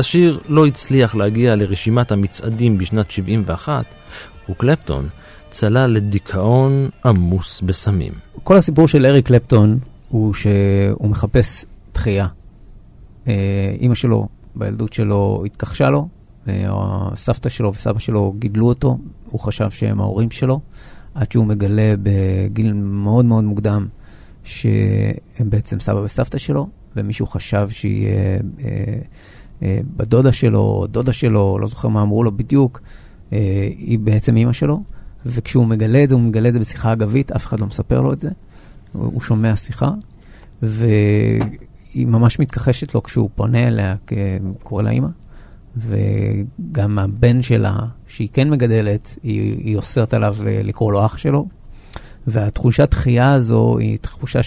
אבל 0.00 0.04
השיר 0.06 0.40
לא 0.48 0.66
הצליח 0.66 1.14
להגיע 1.14 1.56
לרשימת 1.56 2.12
המצעדים 2.12 2.78
בשנת 2.78 3.10
71, 3.10 3.84
וקלפטון 4.50 5.08
צלל 5.50 5.90
לדיכאון 5.90 6.88
עמוס 7.04 7.60
בסמים. 7.60 8.12
כל 8.44 8.56
הסיפור 8.56 8.88
של 8.88 9.06
אריק 9.06 9.26
קלפטון 9.26 9.78
הוא 10.08 10.34
שהוא 10.34 11.10
מחפש 11.10 11.64
דחייה. 11.94 12.26
אה, 13.28 13.74
אימא 13.80 13.94
שלו 13.94 14.28
בילדות 14.54 14.92
שלו 14.92 15.42
התכחשה 15.46 15.90
לו, 15.90 16.08
סבתא 17.14 17.48
שלו 17.48 17.72
וסבא 17.72 17.98
שלו 17.98 18.34
גידלו 18.38 18.68
אותו, 18.68 18.98
הוא 19.26 19.40
חשב 19.40 19.70
שהם 19.70 20.00
ההורים 20.00 20.30
שלו, 20.30 20.60
עד 21.14 21.32
שהוא 21.32 21.46
מגלה 21.46 21.94
בגיל 22.02 22.72
מאוד 22.72 23.24
מאוד 23.24 23.44
מוקדם 23.44 23.86
שהם 24.44 25.50
בעצם 25.50 25.80
סבא 25.80 25.98
וסבתא 25.98 26.38
שלו, 26.38 26.68
ומישהו 26.96 27.26
חשב 27.26 27.68
שהיא... 27.70 28.08
אה, 28.08 28.38
בדודה 29.96 30.32
שלו, 30.32 30.86
דודה 30.90 31.12
שלו, 31.12 31.58
לא 31.60 31.66
זוכר 31.66 31.88
מה 31.88 32.02
אמרו 32.02 32.24
לו 32.24 32.36
בדיוק, 32.36 32.80
היא 33.30 33.98
בעצם 33.98 34.36
אימא 34.36 34.52
שלו, 34.52 34.82
וכשהוא 35.26 35.66
מגלה 35.66 36.04
את 36.04 36.08
זה, 36.08 36.14
הוא 36.14 36.22
מגלה 36.22 36.48
את 36.48 36.52
זה 36.52 36.60
בשיחה 36.60 36.92
אגבית, 36.92 37.32
אף 37.32 37.46
אחד 37.46 37.60
לא 37.60 37.66
מספר 37.66 38.00
לו 38.00 38.12
את 38.12 38.20
זה, 38.20 38.30
הוא 38.92 39.20
שומע 39.20 39.56
שיחה, 39.56 39.90
והיא 40.62 42.06
ממש 42.06 42.38
מתכחשת 42.38 42.94
לו 42.94 43.02
כשהוא 43.02 43.30
פונה 43.34 43.66
אליה, 43.68 43.94
קורא 44.62 44.82
לה 44.82 44.90
אימא. 44.90 45.08
וגם 45.76 46.98
הבן 46.98 47.42
שלה, 47.42 47.78
שהיא 48.08 48.28
כן 48.32 48.50
מגדלת, 48.50 49.16
היא, 49.22 49.56
היא 49.64 49.76
אוסרת 49.76 50.14
עליו 50.14 50.36
לקרוא 50.44 50.92
לו 50.92 51.06
אח 51.06 51.16
שלו. 51.18 51.48
והתחושת 52.26 52.90
דחייה 52.90 53.32
הזו 53.32 53.78
היא 53.78 53.98
תחושה 53.98 54.40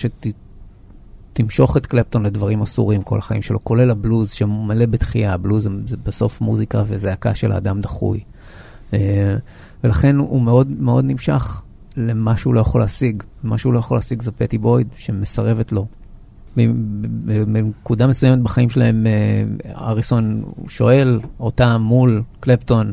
שתמשוך 1.33 1.77
את 1.77 1.85
קלפטון 1.85 2.25
לדברים 2.25 2.61
אסורים 2.61 3.01
כל 3.01 3.19
החיים 3.19 3.41
שלו, 3.41 3.63
כולל 3.63 3.91
הבלוז 3.91 4.31
שמלא 4.31 4.85
בתחייה. 4.85 5.33
הבלוז 5.33 5.69
זה 5.85 5.97
בסוף 6.05 6.41
מוזיקה 6.41 6.83
וזעקה 6.87 7.35
של 7.35 7.51
האדם 7.51 7.81
דחוי. 7.81 8.19
אה, 8.93 9.35
ולכן 9.83 10.15
הוא 10.15 10.41
מאוד 10.41 10.67
מאוד 10.79 11.05
נמשך 11.05 11.61
למה 11.97 12.37
שהוא 12.37 12.53
לא 12.53 12.59
יכול 12.59 12.81
להשיג. 12.81 13.23
מה 13.43 13.57
שהוא 13.57 13.73
לא 13.73 13.79
יכול 13.79 13.97
להשיג 13.97 14.21
זה 14.21 14.31
פטי 14.31 14.57
בויד 14.57 14.87
שמסרבת 14.97 15.71
לו. 15.71 15.85
בנקודה 17.47 18.07
מסוימת 18.07 18.39
בחיים 18.39 18.69
שלהם, 18.69 19.07
אה, 19.07 19.71
אריסון 19.75 20.43
שואל 20.67 21.19
אותה 21.39 21.77
מול 21.77 22.23
קלפטון, 22.39 22.91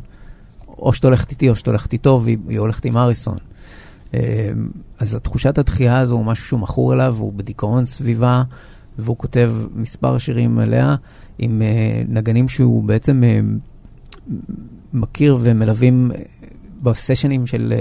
או 0.68 0.92
שאת 0.92 1.05
הולכת 1.05 1.31
איתי 1.31 1.50
או 1.50 1.57
שאת 1.57 1.66
הולכת 1.66 1.92
איתו, 1.92 2.20
והיא 2.24 2.59
הולכת 2.59 2.85
עם 2.85 2.96
אריסון. 2.96 3.38
אה, 4.14 4.51
אז 4.99 5.14
התחושת 5.14 5.59
הדחייה 5.59 5.99
הזו 5.99 6.14
הוא 6.14 6.25
משהו 6.25 6.46
שהוא 6.46 6.61
מכור 6.61 6.92
אליו, 6.92 7.16
הוא 7.18 7.33
בדיכאון 7.33 7.87
סביבה, 7.87 8.42
והוא 8.99 9.16
כותב 9.16 9.55
מספר 9.75 10.18
שירים 10.18 10.59
עליה 10.59 10.96
עם 11.38 11.62
אה, 11.62 12.03
נגנים 12.09 12.49
שהוא 12.49 12.85
בעצם 12.85 13.23
מכיר 14.92 15.38
ומלווים 15.40 16.11
בסשנים 16.83 17.46
של 17.46 17.73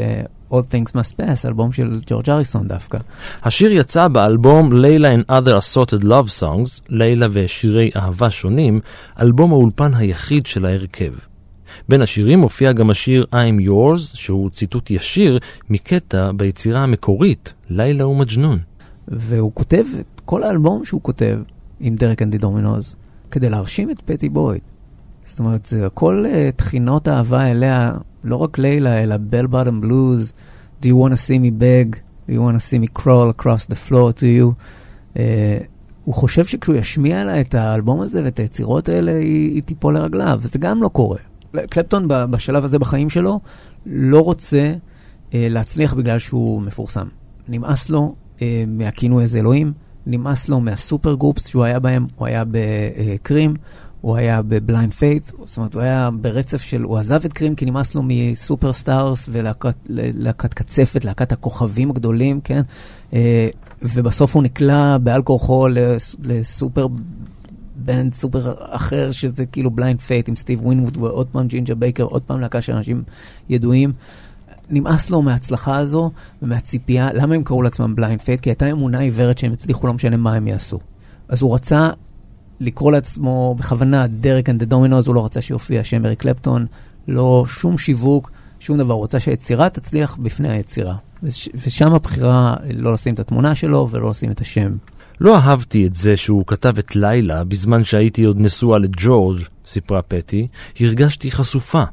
All 0.52 0.64
Things 0.72 0.92
Must 0.96 1.14
Pass, 1.20 1.48
אלבום 1.48 1.72
של 1.72 2.00
ג'ורג' 2.08 2.30
אריסון 2.30 2.68
דווקא. 2.68 2.98
השיר 3.44 3.72
יצא 3.72 4.08
באלבום 4.08 4.74
לילה 4.74 5.16
and 5.16 5.32
Other 5.32 5.60
Assorted 5.62 6.04
Love 6.04 6.42
Songs, 6.42 6.82
לילה 6.90 7.28
ושירי 7.32 7.90
אהבה 7.96 8.30
שונים, 8.30 8.80
אלבום 9.22 9.52
האולפן 9.52 9.94
היחיד 9.94 10.46
של 10.46 10.66
ההרכב. 10.66 11.14
בין 11.90 12.02
השירים 12.02 12.40
מופיע 12.40 12.72
גם 12.72 12.90
השיר 12.90 13.26
I'm 13.32 13.68
Yours, 13.68 14.00
שהוא 14.14 14.50
ציטוט 14.50 14.92
ישיר 14.92 15.40
מקטע 15.70 16.32
ביצירה 16.32 16.84
המקורית, 16.84 17.54
לילה 17.70 18.08
ומג'נון. 18.08 18.60
והוא 19.08 19.52
כותב 19.54 19.86
את 20.00 20.22
כל 20.26 20.44
האלבום 20.44 20.86
שהוא 20.86 21.02
כותב 21.02 21.40
עם 21.80 21.96
דרק 21.96 22.22
אנדי 22.22 22.38
דומינוז, 22.38 22.96
כדי 23.32 23.50
להרשים 23.50 23.90
את 23.90 24.02
פטי 24.02 24.30
בויד. 24.30 24.62
זאת 25.24 25.40
אומרת, 25.40 25.66
זה 25.66 25.86
הכל 25.86 26.26
uh, 26.28 26.52
תחינות 26.56 27.08
אהבה 27.08 27.52
אליה, 27.52 27.94
לא 28.24 28.36
רק 28.36 28.58
לילה, 28.58 29.04
אלא 29.04 29.18
בל 29.18 29.46
בוטום 29.46 29.82
בלוז, 29.82 30.34
Do 30.82 30.86
you 30.86 30.96
want 30.96 31.12
to 31.12 31.18
see 31.18 31.40
me 31.40 31.52
beg? 31.52 31.96
Do 32.28 32.34
you 32.34 32.42
want 32.42 32.56
to 32.56 32.66
see 32.70 32.80
me 32.80 32.88
crawl 33.02 33.30
across 33.30 33.66
the 33.66 33.76
floor 33.90 34.14
to 34.20 34.26
you? 34.26 34.54
אה, 35.16 35.20
הוא 36.04 36.14
חושב 36.16 36.46
שכשהוא 36.46 36.76
ישמיע 36.76 37.24
לה 37.24 37.42
את 37.42 37.56
האלבום 37.56 38.02
הזה 38.02 38.24
ואת 38.24 38.40
היצירות 38.40 38.90
האלה, 38.90 39.12
היא, 39.12 39.54
היא 39.54 39.64
תיפול 39.64 39.94
לרגליו, 39.94 40.40
וזה 40.42 40.60
גם 40.60 40.84
לא 40.84 40.88
קורה. 40.88 41.29
קלפטון 41.70 42.08
בשלב 42.08 42.66
הזה 42.66 42.80
בחיים 42.80 43.10
שלו 43.10 43.40
לא 43.86 44.20
רוצה 44.20 44.74
אה, 44.74 45.34
להצליח 45.34 45.94
בגלל 45.94 46.20
שהוא 46.20 46.62
מפורסם. 46.62 47.08
נמאס 47.48 47.90
לו 47.90 48.16
אה, 48.38 48.42
מהכינוי 48.68 49.24
הזה 49.24 49.40
אלוהים, 49.40 49.74
נמאס 50.06 50.50
לו 50.50 50.60
מה 50.60 50.76
super 50.76 51.16
groups 51.16 51.48
שהוא 51.48 51.64
היה 51.64 51.80
בהם, 51.80 52.08
הוא 52.16 52.28
היה 52.28 52.44
בקרים, 52.52 53.56
הוא 54.02 54.18
היה 54.18 54.42
בבליינד 54.42 54.94
פיית', 54.94 55.32
זאת 55.46 55.58
אומרת, 55.58 55.74
הוא 55.74 55.82
היה 55.82 56.10
ברצף 56.22 56.62
של, 56.62 56.82
הוא 56.82 56.98
עזב 56.98 57.26
את 57.26 57.34
קרים 57.34 57.56
כי 57.56 57.66
נמאס 57.66 57.96
לו 57.96 58.02
מ 58.06 58.74
superstars 58.74 59.30
ולהקת 59.32 60.54
קצפת, 60.54 61.06
להקת 61.06 61.32
הכוכבים 61.32 61.90
הגדולים, 61.92 62.42
כן? 62.42 62.62
אה, 63.14 63.50
ובסוף 63.82 64.36
הוא 64.36 64.44
נקלע 64.44 64.98
בעל 64.98 65.22
כורחו 65.22 65.68
ל 66.24 66.35
super 66.35 66.88
band 67.86 68.14
super 68.14 68.54
אחר, 68.60 69.12
שזה 69.12 69.46
כאילו 69.46 69.72
בליינד 69.72 70.02
פיית' 70.02 70.30
עם 70.30 70.36
סטיב 70.36 70.66
ווינווד 70.66 70.98
ועוד 70.98 71.28
פעם 71.32 71.48
ג'ינג'ר 71.48 71.76
בייקר, 71.76 72.04
עוד 72.04 72.22
פעם 72.22 72.40
להקה 72.40 72.62
של 72.62 72.74
אנשים 72.74 73.04
ידועים. 73.50 73.94
נמאס 74.70 75.10
לו 75.10 75.22
מההצלחה 75.22 75.78
הזו 75.78 76.12
ומהציפייה, 76.42 77.14
למה 77.14 77.36
הם 77.36 77.44
קראו 77.44 77.62
לעצמם 77.62 77.96
בליינד 77.96 78.22
פיית'? 78.22 78.40
כי 78.40 78.50
הייתה 78.50 78.72
אמונה 78.72 79.00
עיוורת 79.00 79.38
שהם 79.38 79.54
הצליחו, 79.54 79.88
לא 79.88 79.94
משנה 79.94 80.18
מה 80.18 80.34
הם 80.34 80.48
יעשו. 80.48 80.80
אז 81.30 81.42
הוא 81.42 81.56
רצה 81.56 81.90
לקרוא 82.60 82.92
לעצמו 82.92 83.56
בכוונה 83.60 84.08
דרק 84.08 84.50
אנד 84.50 84.64
דומינוז, 84.64 85.08
הוא 85.08 85.16
לא 85.16 85.26
רצה 85.26 85.42
שיופיע 85.42 85.84
שם 85.84 86.06
אריק 86.06 86.20
קלפטון, 86.20 86.66
לא 87.08 87.44
שום 87.48 87.78
שיווק, 87.78 88.32
שום 88.60 88.78
דבר, 88.78 88.94
הוא 88.94 89.04
רצה 89.04 89.20
שהיצירה 89.20 89.70
תצליח 89.70 90.18
בפני 90.22 90.50
היצירה. 90.50 90.96
ושם 91.54 91.94
הבחירה 91.94 92.56
לא 92.74 92.94
לשים 92.94 93.14
את 93.14 93.20
התמונה 93.20 93.56
שלו 93.56 93.88
ולא 93.92 94.10
לשים 94.10 94.32
את 94.32 94.42
השם. 94.42 94.76
לא 95.22 95.38
אהבתי 95.38 95.88
את 95.88 95.96
זה 95.96 96.18
שהוא 96.18 96.44
כתב 96.48 96.78
את 96.78 96.96
לילה 96.96 97.44
בזמן 97.44 97.84
שהייתי 97.84 98.24
עוד 98.24 98.38
נשואה 98.40 98.80
לג'ורג', 98.80 99.40
סיפרה 99.66 100.02
פטי, 100.02 100.48
הרגשתי 100.80 101.32
חשופה. 101.32 101.84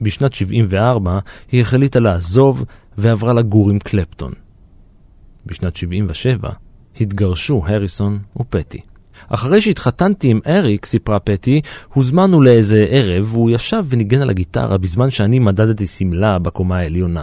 בשנת 0.00 0.34
74 0.34 1.18
היא 1.52 1.60
החליטה 1.60 2.00
לעזוב 2.00 2.64
ועברה 2.98 3.32
לגור 3.32 3.70
עם 3.70 3.78
קלפטון. 3.78 4.32
בשנת 5.46 5.76
77 5.76 6.50
התגרשו 7.00 7.62
הריסון 7.66 8.18
ופטי. 8.40 8.80
אחרי 9.28 9.60
שהתחתנתי 9.60 10.28
עם 10.28 10.40
אריק, 10.46 10.86
סיפרה 10.86 11.18
פטי, 11.18 11.60
הוזמנו 11.94 12.42
לאיזה 12.42 12.86
ערב 12.88 13.28
והוא 13.32 13.50
ישב 13.50 13.84
וניגן 13.88 14.20
על 14.20 14.30
הגיטרה 14.30 14.78
בזמן 14.78 15.10
שאני 15.10 15.38
מדדתי 15.38 15.86
שמלה 15.86 16.38
בקומה 16.38 16.78
העליונה. 16.78 17.22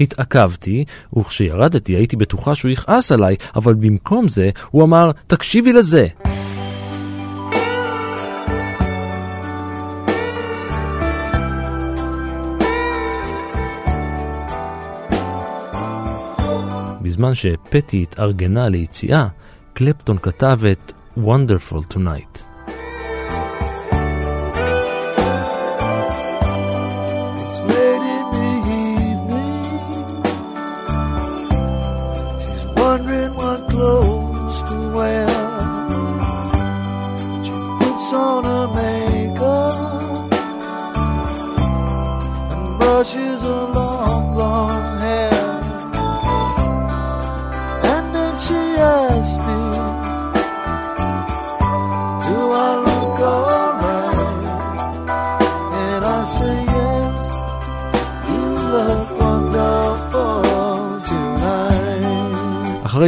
התעכבתי, 0.00 0.84
וכשירדתי 1.16 1.92
הייתי 1.92 2.16
בטוחה 2.16 2.54
שהוא 2.54 2.70
יכעס 2.70 3.12
עליי, 3.12 3.36
אבל 3.56 3.74
במקום 3.74 4.28
זה 4.28 4.50
הוא 4.70 4.84
אמר, 4.84 5.10
תקשיבי 5.26 5.72
לזה. 5.72 6.06
בזמן 17.02 17.34
שפטי 17.34 18.02
התארגנה 18.02 18.68
ליציאה, 18.68 19.26
קלפטון 19.72 20.18
כתב 20.22 20.58
את 20.72 20.92
wonderful 21.16 21.94
tonight. 21.94 22.51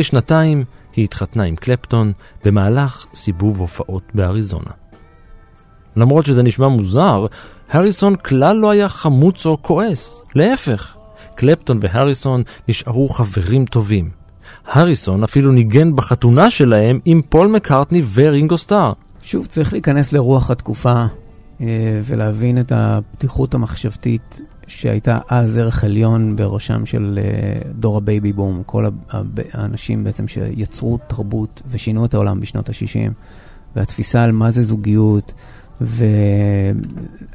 שנתיים 0.05 0.65
היא 0.97 1.05
התחתנה 1.05 1.43
עם 1.43 1.57
קלפטון 1.57 2.13
במהלך 2.45 3.07
סיבוב 3.15 3.61
הופעות 3.61 4.03
באריזונה. 4.15 4.71
למרות 5.97 6.27
שזה 6.27 6.43
נשמע 6.43 6.69
מוזר, 6.69 7.27
הריסון 7.71 8.17
כלל 8.17 8.57
לא 8.57 8.71
היה 8.71 8.89
חמוץ 8.89 9.47
או 9.47 9.63
כועס. 9.63 10.23
להפך, 10.35 10.97
קלפטון 11.35 11.79
והריסון 11.83 12.43
נשארו 12.69 13.09
חברים 13.09 13.65
טובים. 13.65 14.11
הריסון 14.67 15.25
אפילו 15.25 15.53
ניגן 15.53 15.97
בחתונה 15.97 16.51
שלהם 16.51 17.01
עם 17.05 17.23
פול 17.29 17.47
מקארטני 17.47 18.03
ורינגו 18.15 18.59
סטאר. 18.59 18.93
שוב, 19.23 19.47
צריך 19.47 19.73
להיכנס 19.73 20.13
לרוח 20.13 20.51
התקופה 20.51 21.05
אה, 21.61 22.01
ולהבין 22.05 22.59
את 22.59 22.73
הפתיחות 22.75 23.55
המחשבתית 23.55 24.41
שהייתה 24.67 25.19
אז 25.29 25.59
ערך 25.59 25.85
עליון 25.85 26.37
בראשם 26.37 26.87
של 26.87 27.19
אה, 27.23 27.71
דור 27.79 27.97
הבייבי 27.97 28.33
בום, 28.33 28.63
כל 28.67 28.87
האנשים 29.53 30.05
בעצם 30.05 30.29
שיצרו 30.29 30.99
תרבות 31.07 31.63
ושינו 31.71 32.05
את 32.05 32.15
העולם 32.15 32.41
בשנות 32.41 32.69
ה-60, 32.69 33.13
והתפיסה 33.77 34.25
על 34.25 34.33
מה 34.33 34.51
זה 34.51 34.63
זוגיות 34.63 35.33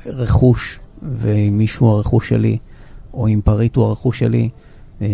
ורכוש, 0.05 0.79
ואם 1.01 1.57
מישהו 1.57 1.87
הרכוש 1.87 2.29
שלי, 2.29 2.57
או 3.13 3.27
אם 3.27 3.41
פריט 3.43 3.75
הוא 3.75 3.85
הרכוש 3.85 4.19
שלי, 4.19 4.49
אה, 5.01 5.07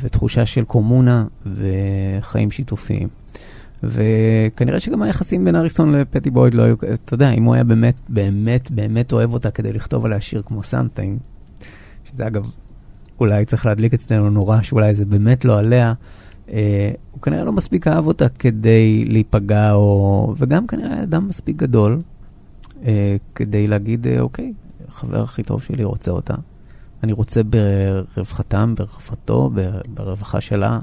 ותחושה 0.00 0.46
של 0.46 0.64
קומונה 0.64 1.24
וחיים 1.46 2.50
שיתופיים. 2.50 3.17
וכנראה 3.82 4.80
שגם 4.80 5.02
היחסים 5.02 5.44
בין 5.44 5.56
אריסון 5.56 5.92
לפטי 5.94 6.30
בויד 6.30 6.54
לא 6.54 6.62
היו, 6.62 6.74
אתה 6.92 7.14
יודע, 7.14 7.30
אם 7.30 7.44
הוא 7.44 7.54
היה 7.54 7.64
באמת, 7.64 7.94
באמת, 8.08 8.70
באמת 8.70 9.12
אוהב 9.12 9.32
אותה 9.32 9.50
כדי 9.50 9.72
לכתוב 9.72 10.06
עליה 10.06 10.20
שיר 10.20 10.42
כמו 10.46 10.60
something, 10.60 11.64
שזה 12.12 12.26
אגב, 12.26 12.50
אולי 13.20 13.44
צריך 13.44 13.66
להדליק 13.66 13.94
אצלנו 13.94 14.30
נורא, 14.30 14.62
שאולי 14.62 14.94
זה 14.94 15.04
באמת 15.04 15.44
לא 15.44 15.58
עליה, 15.58 15.92
אה, 16.52 16.90
הוא 17.12 17.22
כנראה 17.22 17.44
לא 17.44 17.52
מספיק 17.52 17.86
אהב 17.86 18.06
אותה 18.06 18.28
כדי 18.28 19.04
להיפגע, 19.04 19.72
או... 19.72 20.34
וגם 20.38 20.66
כנראה 20.66 20.92
היה 20.92 21.02
אדם 21.02 21.28
מספיק 21.28 21.56
גדול 21.56 22.00
אה, 22.84 23.16
כדי 23.34 23.66
להגיד, 23.66 24.06
אה, 24.06 24.20
אוקיי, 24.20 24.52
החבר 24.88 25.22
הכי 25.22 25.42
טוב 25.42 25.62
שלי 25.62 25.84
רוצה 25.84 26.10
אותה. 26.10 26.34
אני 27.02 27.12
רוצה 27.12 27.40
ברווחתם, 28.14 28.74
ברווחתו, 28.76 29.50
ברווחה 29.94 30.40
שלה. 30.40 30.78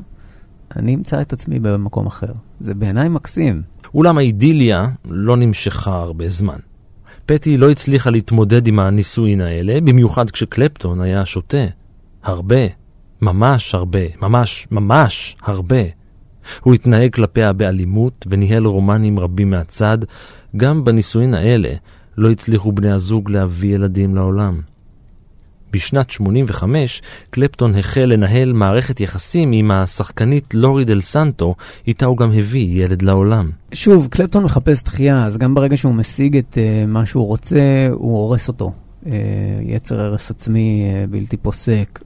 אני 0.76 0.96
אמצא 0.96 1.22
את 1.22 1.34
עצמי 1.34 1.60
במקום 1.60 2.08
אחר. 2.08 2.32
זה 2.60 2.74
בעיניי 2.74 3.10
מקסים. 3.10 3.62
אולם 3.94 4.18
האידיליה 4.18 4.88
לא 5.10 5.38
נמשכה 5.38 5.96
הרבה 5.96 6.30
זמן. 6.30 6.60
פטי 7.26 7.58
לא 7.58 7.72
הצליחה 7.72 8.10
להתמודד 8.10 8.68
עם 8.68 8.80
הנישואין 8.80 9.42
האלה, 9.42 9.82
במיוחד 9.82 10.30
כשקלפטון 10.30 11.02
היה 11.02 11.26
שותה. 11.26 11.66
הרבה. 12.24 12.66
ממש 13.22 13.76
הרבה. 13.76 14.00
ממש, 14.22 14.68
ממש 14.72 15.38
הרבה. 15.42 15.82
הוא 16.62 16.74
התנהג 16.74 17.14
כלפיה 17.14 17.54
באלימות 17.54 18.28
וניהל 18.30 18.66
רומנים 18.66 19.20
רבים 19.20 19.50
מהצד. 19.50 19.98
גם 20.58 20.84
בנישואין 20.84 21.34
האלה 21.34 21.74
לא 22.18 22.32
הצליחו 22.32 22.72
בני 22.72 22.92
הזוג 22.92 23.32
להביא 23.32 23.76
ילדים 23.76 24.16
לעולם. 24.16 24.62
בשנת 25.76 26.10
85 26.10 27.02
קלפטון 27.30 27.76
החל 27.76 28.06
לנהל 28.06 28.54
מערכת 28.54 29.00
יחסים 29.00 29.52
עם 29.52 29.72
השחקנית 29.72 30.54
לורי 30.54 30.86
דל 30.86 31.02
סנטו, 31.02 31.56
איתה 31.88 32.06
הוא 32.06 32.18
גם 32.18 32.32
הביא 32.32 32.84
ילד 32.84 33.02
לעולם. 33.02 33.50
שוב, 33.74 34.08
קלפטון 34.12 34.44
מחפש 34.44 34.84
דחייה, 34.84 35.26
אז 35.26 35.38
גם 35.38 35.56
ברגע 35.56 35.78
שהוא 35.78 35.96
משיג 35.96 36.38
את 36.38 36.54
uh, 36.54 36.88
מה 36.88 37.06
שהוא 37.06 37.28
רוצה, 37.28 37.88
הוא 37.92 38.18
הורס 38.18 38.48
אותו. 38.48 38.72
Uh, 39.04 39.08
יצר 39.62 40.00
הרס 40.00 40.32
עצמי 40.32 40.90
uh, 40.90 41.10
בלתי 41.10 41.38
פוסק. 41.38 42.00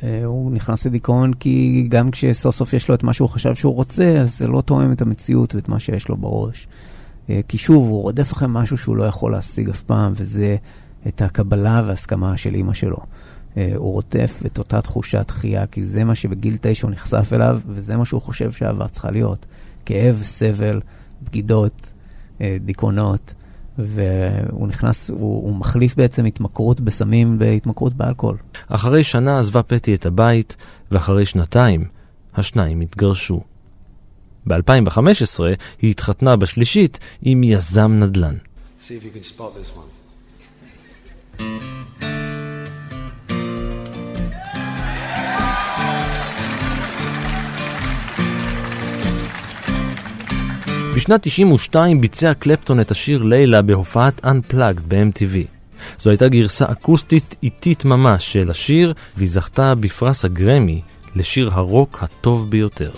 Uh, 0.00 0.04
הוא 0.24 0.52
נכנס 0.52 0.86
לדיכאון 0.86 1.32
כי 1.34 1.86
גם 1.88 2.10
כשסוף 2.10 2.54
סוף 2.54 2.72
יש 2.72 2.88
לו 2.88 2.94
את 2.94 3.02
מה 3.02 3.12
שהוא 3.12 3.28
חשב 3.28 3.54
שהוא 3.54 3.74
רוצה, 3.74 4.04
אז 4.04 4.38
זה 4.38 4.48
לא 4.48 4.60
תואם 4.60 4.92
את 4.92 5.02
המציאות 5.02 5.54
ואת 5.54 5.68
מה 5.68 5.80
שיש 5.80 6.08
לו 6.08 6.16
בראש. 6.16 6.66
Uh, 7.26 7.30
כי 7.48 7.58
שוב, 7.58 7.88
הוא 7.88 8.02
רודף 8.02 8.32
אחרי 8.32 8.48
משהו 8.50 8.76
שהוא 8.76 8.96
לא 8.96 9.04
יכול 9.04 9.32
להשיג 9.32 9.70
אף 9.70 9.82
פעם, 9.82 10.12
וזה 10.16 10.56
את 11.08 11.22
הקבלה 11.22 11.82
וההסכמה 11.86 12.36
של 12.36 12.54
אימא 12.54 12.74
שלו. 12.74 12.98
אה, 13.56 13.72
הוא 13.76 13.92
רוטף 13.92 14.42
את 14.46 14.58
אותה 14.58 14.80
תחושת 14.80 15.24
דחייה, 15.28 15.66
כי 15.66 15.84
זה 15.84 16.04
מה 16.04 16.14
שבגיל 16.14 16.56
תשע 16.60 16.86
הוא 16.86 16.92
נחשף 16.92 17.32
אליו, 17.32 17.60
וזה 17.66 17.96
מה 17.96 18.04
שהוא 18.04 18.22
חושב 18.22 18.52
שאהבה 18.52 18.88
צריכה 18.88 19.10
להיות. 19.10 19.46
כאב, 19.86 20.18
סבל, 20.22 20.80
בגידות, 21.22 21.92
אה, 22.40 22.56
דיכאונות, 22.60 23.34
והוא 23.78 24.68
נכנס, 24.68 25.10
הוא, 25.10 25.18
הוא 25.18 25.54
מחליף 25.54 25.96
בעצם 25.96 26.24
התמכרות 26.24 26.80
בסמים 26.80 27.36
והתמכרות 27.40 27.94
באלכוהול. 27.94 28.36
אחרי 28.68 29.04
שנה 29.04 29.38
עזבה 29.38 29.62
פטי 29.62 29.94
את 29.94 30.06
הבית, 30.06 30.56
ואחרי 30.90 31.26
שנתיים 31.26 31.84
השניים 32.34 32.80
התגרשו. 32.80 33.40
ב-2015 34.46 35.40
היא 35.82 35.90
התחתנה 35.90 36.36
בשלישית 36.36 36.98
עם 37.22 37.44
יזם 37.44 37.92
נדל"ן. 37.92 38.36
See 38.78 38.84
if 38.84 39.04
you 39.04 39.16
can 39.16 39.22
spot 39.22 39.54
this 39.54 39.76
one. 39.76 40.01
בשנת 51.02 51.20
92 51.22 52.00
ביצע 52.00 52.34
קלפטון 52.34 52.80
את 52.80 52.90
השיר 52.90 53.22
לילה 53.22 53.62
בהופעת 53.62 54.24
Unplugged 54.24 54.82
ב-MTV. 54.88 55.36
זו 56.00 56.10
הייתה 56.10 56.28
גרסה 56.28 56.72
אקוסטית 56.72 57.34
איטית 57.42 57.84
ממש 57.84 58.32
של 58.32 58.50
השיר, 58.50 58.94
והיא 59.16 59.28
זכתה 59.28 59.74
בפרס 59.74 60.24
הגרמי 60.24 60.80
לשיר 61.14 61.50
הרוק 61.52 61.98
הטוב 62.02 62.50
ביותר. 62.50 62.90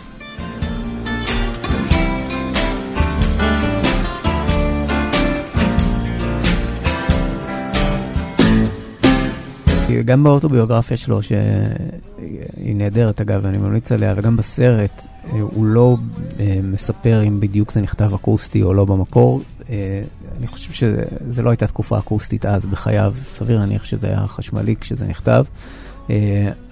גם 10.05 10.24
באוטוביוגרפיה 10.24 10.97
שלו, 10.97 11.22
שהיא 11.22 12.76
נהדרת 12.76 13.20
אגב, 13.20 13.47
אני 13.47 13.59
ממליץ 13.59 13.92
עליה, 13.92 14.14
וגם 14.16 14.36
בסרט, 14.36 15.07
אה, 15.32 15.40
הוא 15.40 15.66
לא 15.66 15.97
אה, 16.40 16.59
מספר 16.62 17.22
אם 17.26 17.40
בדיוק 17.40 17.72
זה 17.72 17.80
נכתב 17.80 18.14
אקוסטי 18.14 18.62
או 18.62 18.74
לא 18.74 18.84
במקור. 18.84 19.42
אה, 19.70 20.03
אני 20.38 20.47
חושב 20.47 20.72
שזו 20.72 21.42
לא 21.42 21.51
הייתה 21.51 21.66
תקופה 21.66 21.99
אקוסטית 21.99 22.47
אז 22.47 22.66
בחייו, 22.66 23.14
סביר 23.28 23.59
להניח 23.59 23.84
שזה 23.84 24.07
היה 24.09 24.26
חשמלי 24.26 24.76
כשזה 24.76 25.07
נכתב, 25.07 25.45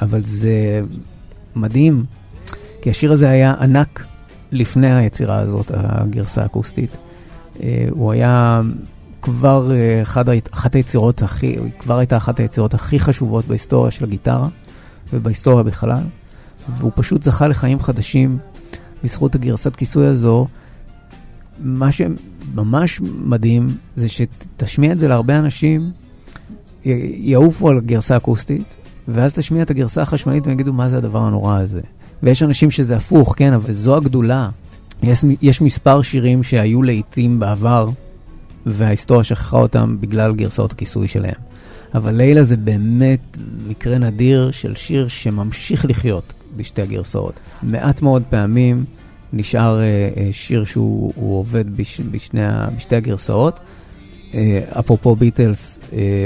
אבל 0.02 0.22
זה 0.22 0.82
מדהים, 1.56 2.04
כי 2.82 2.90
השיר 2.90 3.12
הזה 3.12 3.30
היה 3.30 3.54
ענק 3.60 4.04
לפני 4.52 4.94
היצירה 4.94 5.38
הזאת, 5.38 5.70
הגרסה 5.74 6.42
האקוסטית. 6.42 6.96
הוא 7.90 8.12
היה 8.12 8.60
כבר 9.22 9.70
אחד, 10.02 10.24
אחת 10.50 10.74
היצירות 10.74 11.22
הכי, 11.22 11.56
כבר 11.78 11.98
הייתה 11.98 12.16
אחת 12.16 12.40
היצירות 12.40 12.74
הכי 12.74 12.98
חשובות 12.98 13.44
בהיסטוריה 13.44 13.90
של 13.90 14.04
הגיטרה 14.04 14.48
ובהיסטוריה 15.12 15.62
בכלל. 15.62 16.02
והוא 16.68 16.92
פשוט 16.94 17.22
זכה 17.22 17.48
לחיים 17.48 17.80
חדשים 17.80 18.38
בזכות 19.04 19.34
הגרסת 19.34 19.76
כיסוי 19.76 20.06
הזו. 20.06 20.46
מה 21.58 21.88
שממש 21.92 23.00
מדהים 23.24 23.66
זה 23.96 24.08
שתשמיע 24.08 24.92
את 24.92 24.98
זה 24.98 25.08
להרבה 25.08 25.38
אנשים, 25.38 25.90
יעופו 26.84 27.68
על 27.68 27.80
גרסה 27.80 28.16
אקוסטית, 28.16 28.74
ואז 29.08 29.34
תשמיע 29.34 29.62
את 29.62 29.70
הגרסה 29.70 30.02
החשמלית 30.02 30.46
ויגידו 30.46 30.72
מה 30.72 30.88
זה 30.88 30.96
הדבר 30.96 31.22
הנורא 31.22 31.58
הזה. 31.58 31.80
ויש 32.22 32.42
אנשים 32.42 32.70
שזה 32.70 32.96
הפוך, 32.96 33.34
כן, 33.36 33.52
אבל 33.52 33.72
זו 33.72 33.96
הגדולה. 33.96 34.48
יש, 35.02 35.24
יש 35.42 35.60
מספר 35.60 36.02
שירים 36.02 36.42
שהיו 36.42 36.82
לעיתים 36.82 37.38
בעבר, 37.38 37.88
וההיסטוריה 38.66 39.24
שכחה 39.24 39.56
אותם 39.56 39.96
בגלל 40.00 40.34
גרסאות 40.34 40.72
הכיסוי 40.72 41.08
שלהם. 41.08 41.34
אבל 41.94 42.14
לילה 42.14 42.42
זה 42.42 42.56
באמת 42.56 43.36
מקרה 43.66 43.98
נדיר 43.98 44.50
של 44.50 44.74
שיר 44.74 45.08
שממשיך 45.08 45.84
לחיות 45.88 46.32
בשתי 46.56 46.82
הגרסאות. 46.82 47.40
מעט 47.62 48.02
מאוד 48.02 48.22
פעמים 48.30 48.84
נשאר 49.32 49.78
uh, 49.78 50.16
uh, 50.16 50.20
שיר 50.32 50.64
שהוא 50.64 51.12
עובד 51.38 51.76
בש, 51.76 52.00
בשני, 52.00 52.40
בשתי 52.76 52.96
הגרסאות. 52.96 53.60
Uh, 54.32 54.34
אפרופו 54.78 55.16
ביטלס, 55.16 55.80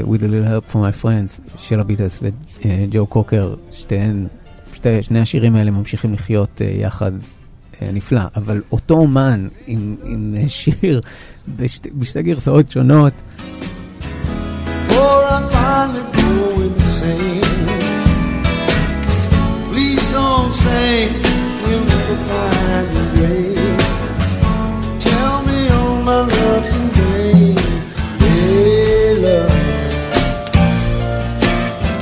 With 0.05 0.21
a 0.21 0.27
little 0.27 0.69
help 0.69 0.73
from 0.73 0.77
my 0.77 1.05
friends 1.05 1.59
של 1.59 1.81
הביטלס 1.81 2.21
וג'ו 2.23 3.07
קוקר, 3.07 3.55
שתיהן, 3.73 4.27
שתי, 4.75 5.03
שני 5.03 5.21
השירים 5.21 5.57
האלה 5.57 5.71
ממשיכים 5.71 6.13
לחיות 6.13 6.61
יחד 6.81 7.13
נפלא, 7.83 8.23
אבל 8.37 8.63
אותו 8.73 8.95
אומן 8.95 9.49
עם, 9.67 9.97
עם 10.05 10.35
שיר 10.49 11.01
בשתי, 11.57 11.91
בשתי 11.91 12.23
גרסאות 12.23 12.71
שונות. 12.71 13.13
For 14.89 14.95
I 14.95 15.39
finally 15.51 16.05
go 16.17 16.29
insane. 16.67 17.47
don't 20.17 20.53
say 20.65 20.93
you'll 21.67 21.87
never 21.93 22.17
find 22.29 22.87
your 22.97 23.09
grave. 23.15 23.79
Tell 25.07 25.37
me 25.49 25.59
all 25.77 25.97
my 26.11 26.21
love 26.35 26.65
today, 26.75 27.35
Layla. 28.21 29.39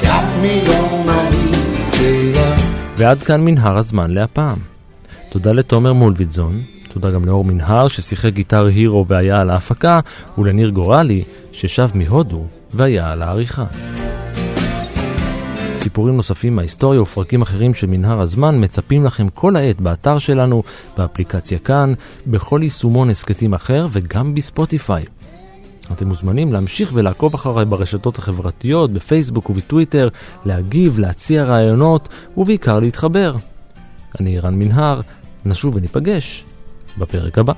Got 0.07 0.27
me 0.43 0.55
on 0.79 0.93
my 1.09 1.23
knees, 1.33 1.99
Layla. 1.99 2.49
ועד 2.97 3.23
כאן 3.23 3.41
מנהר 3.45 3.79
הזמן 3.79 4.11
להפעם. 4.11 4.74
תודה 5.35 5.53
לתומר 5.53 5.93
מולביטזון, 5.93 6.63
תודה 6.93 7.11
גם 7.11 7.25
לאור 7.25 7.45
מנהר 7.45 7.89
ששיחק 7.89 8.33
גיטר 8.33 8.67
הירו 8.67 9.07
והיה 9.09 9.41
על 9.41 9.51
ההפקה, 9.51 10.01
ולניר 10.39 10.69
גורלי 10.69 11.25
ששב 11.53 11.89
מהודו 11.95 12.47
והיה 12.73 13.13
על 13.13 13.23
העריכה. 13.23 13.65
סיפורים 15.79 16.17
נוספים 16.17 16.57
מההיסטוריה 16.57 17.03
ופרקים 17.03 17.43
אחרים 17.43 17.75
של 17.75 17.87
מנהר 17.87 18.21
הזמן 18.21 18.65
מצפים 18.65 19.05
לכם 19.05 19.29
כל 19.29 19.57
העת 19.57 19.81
באתר 19.81 20.19
שלנו, 20.19 20.63
באפליקציה 20.97 21.59
כאן, 21.59 21.95
בכל 22.27 22.61
יישומון 22.63 23.11
הסכתים 23.11 23.55
אחר 23.55 23.87
וגם 23.93 24.35
בספוטיפיי. 24.35 25.05
אתם 25.93 26.09
מוזמנים 26.09 26.53
להמשיך 26.53 26.91
ולעקוב 26.95 27.35
אחריי 27.35 27.65
ברשתות 27.65 28.19
החברתיות, 28.19 28.91
בפייסבוק 28.91 29.51
ובטוויטר, 29.51 30.09
להגיב, 30.45 30.99
להציע 30.99 31.45
רעיונות 31.45 32.09
ובעיקר 32.37 32.81
להתחבר. 32.81 33.37
אני 34.21 34.41
רן 34.41 34.55
מנהר, 34.55 35.01
נשוב 35.47 35.75
וניפגש 35.75 36.45
בפרק 36.99 37.39
הבא. 37.39 37.53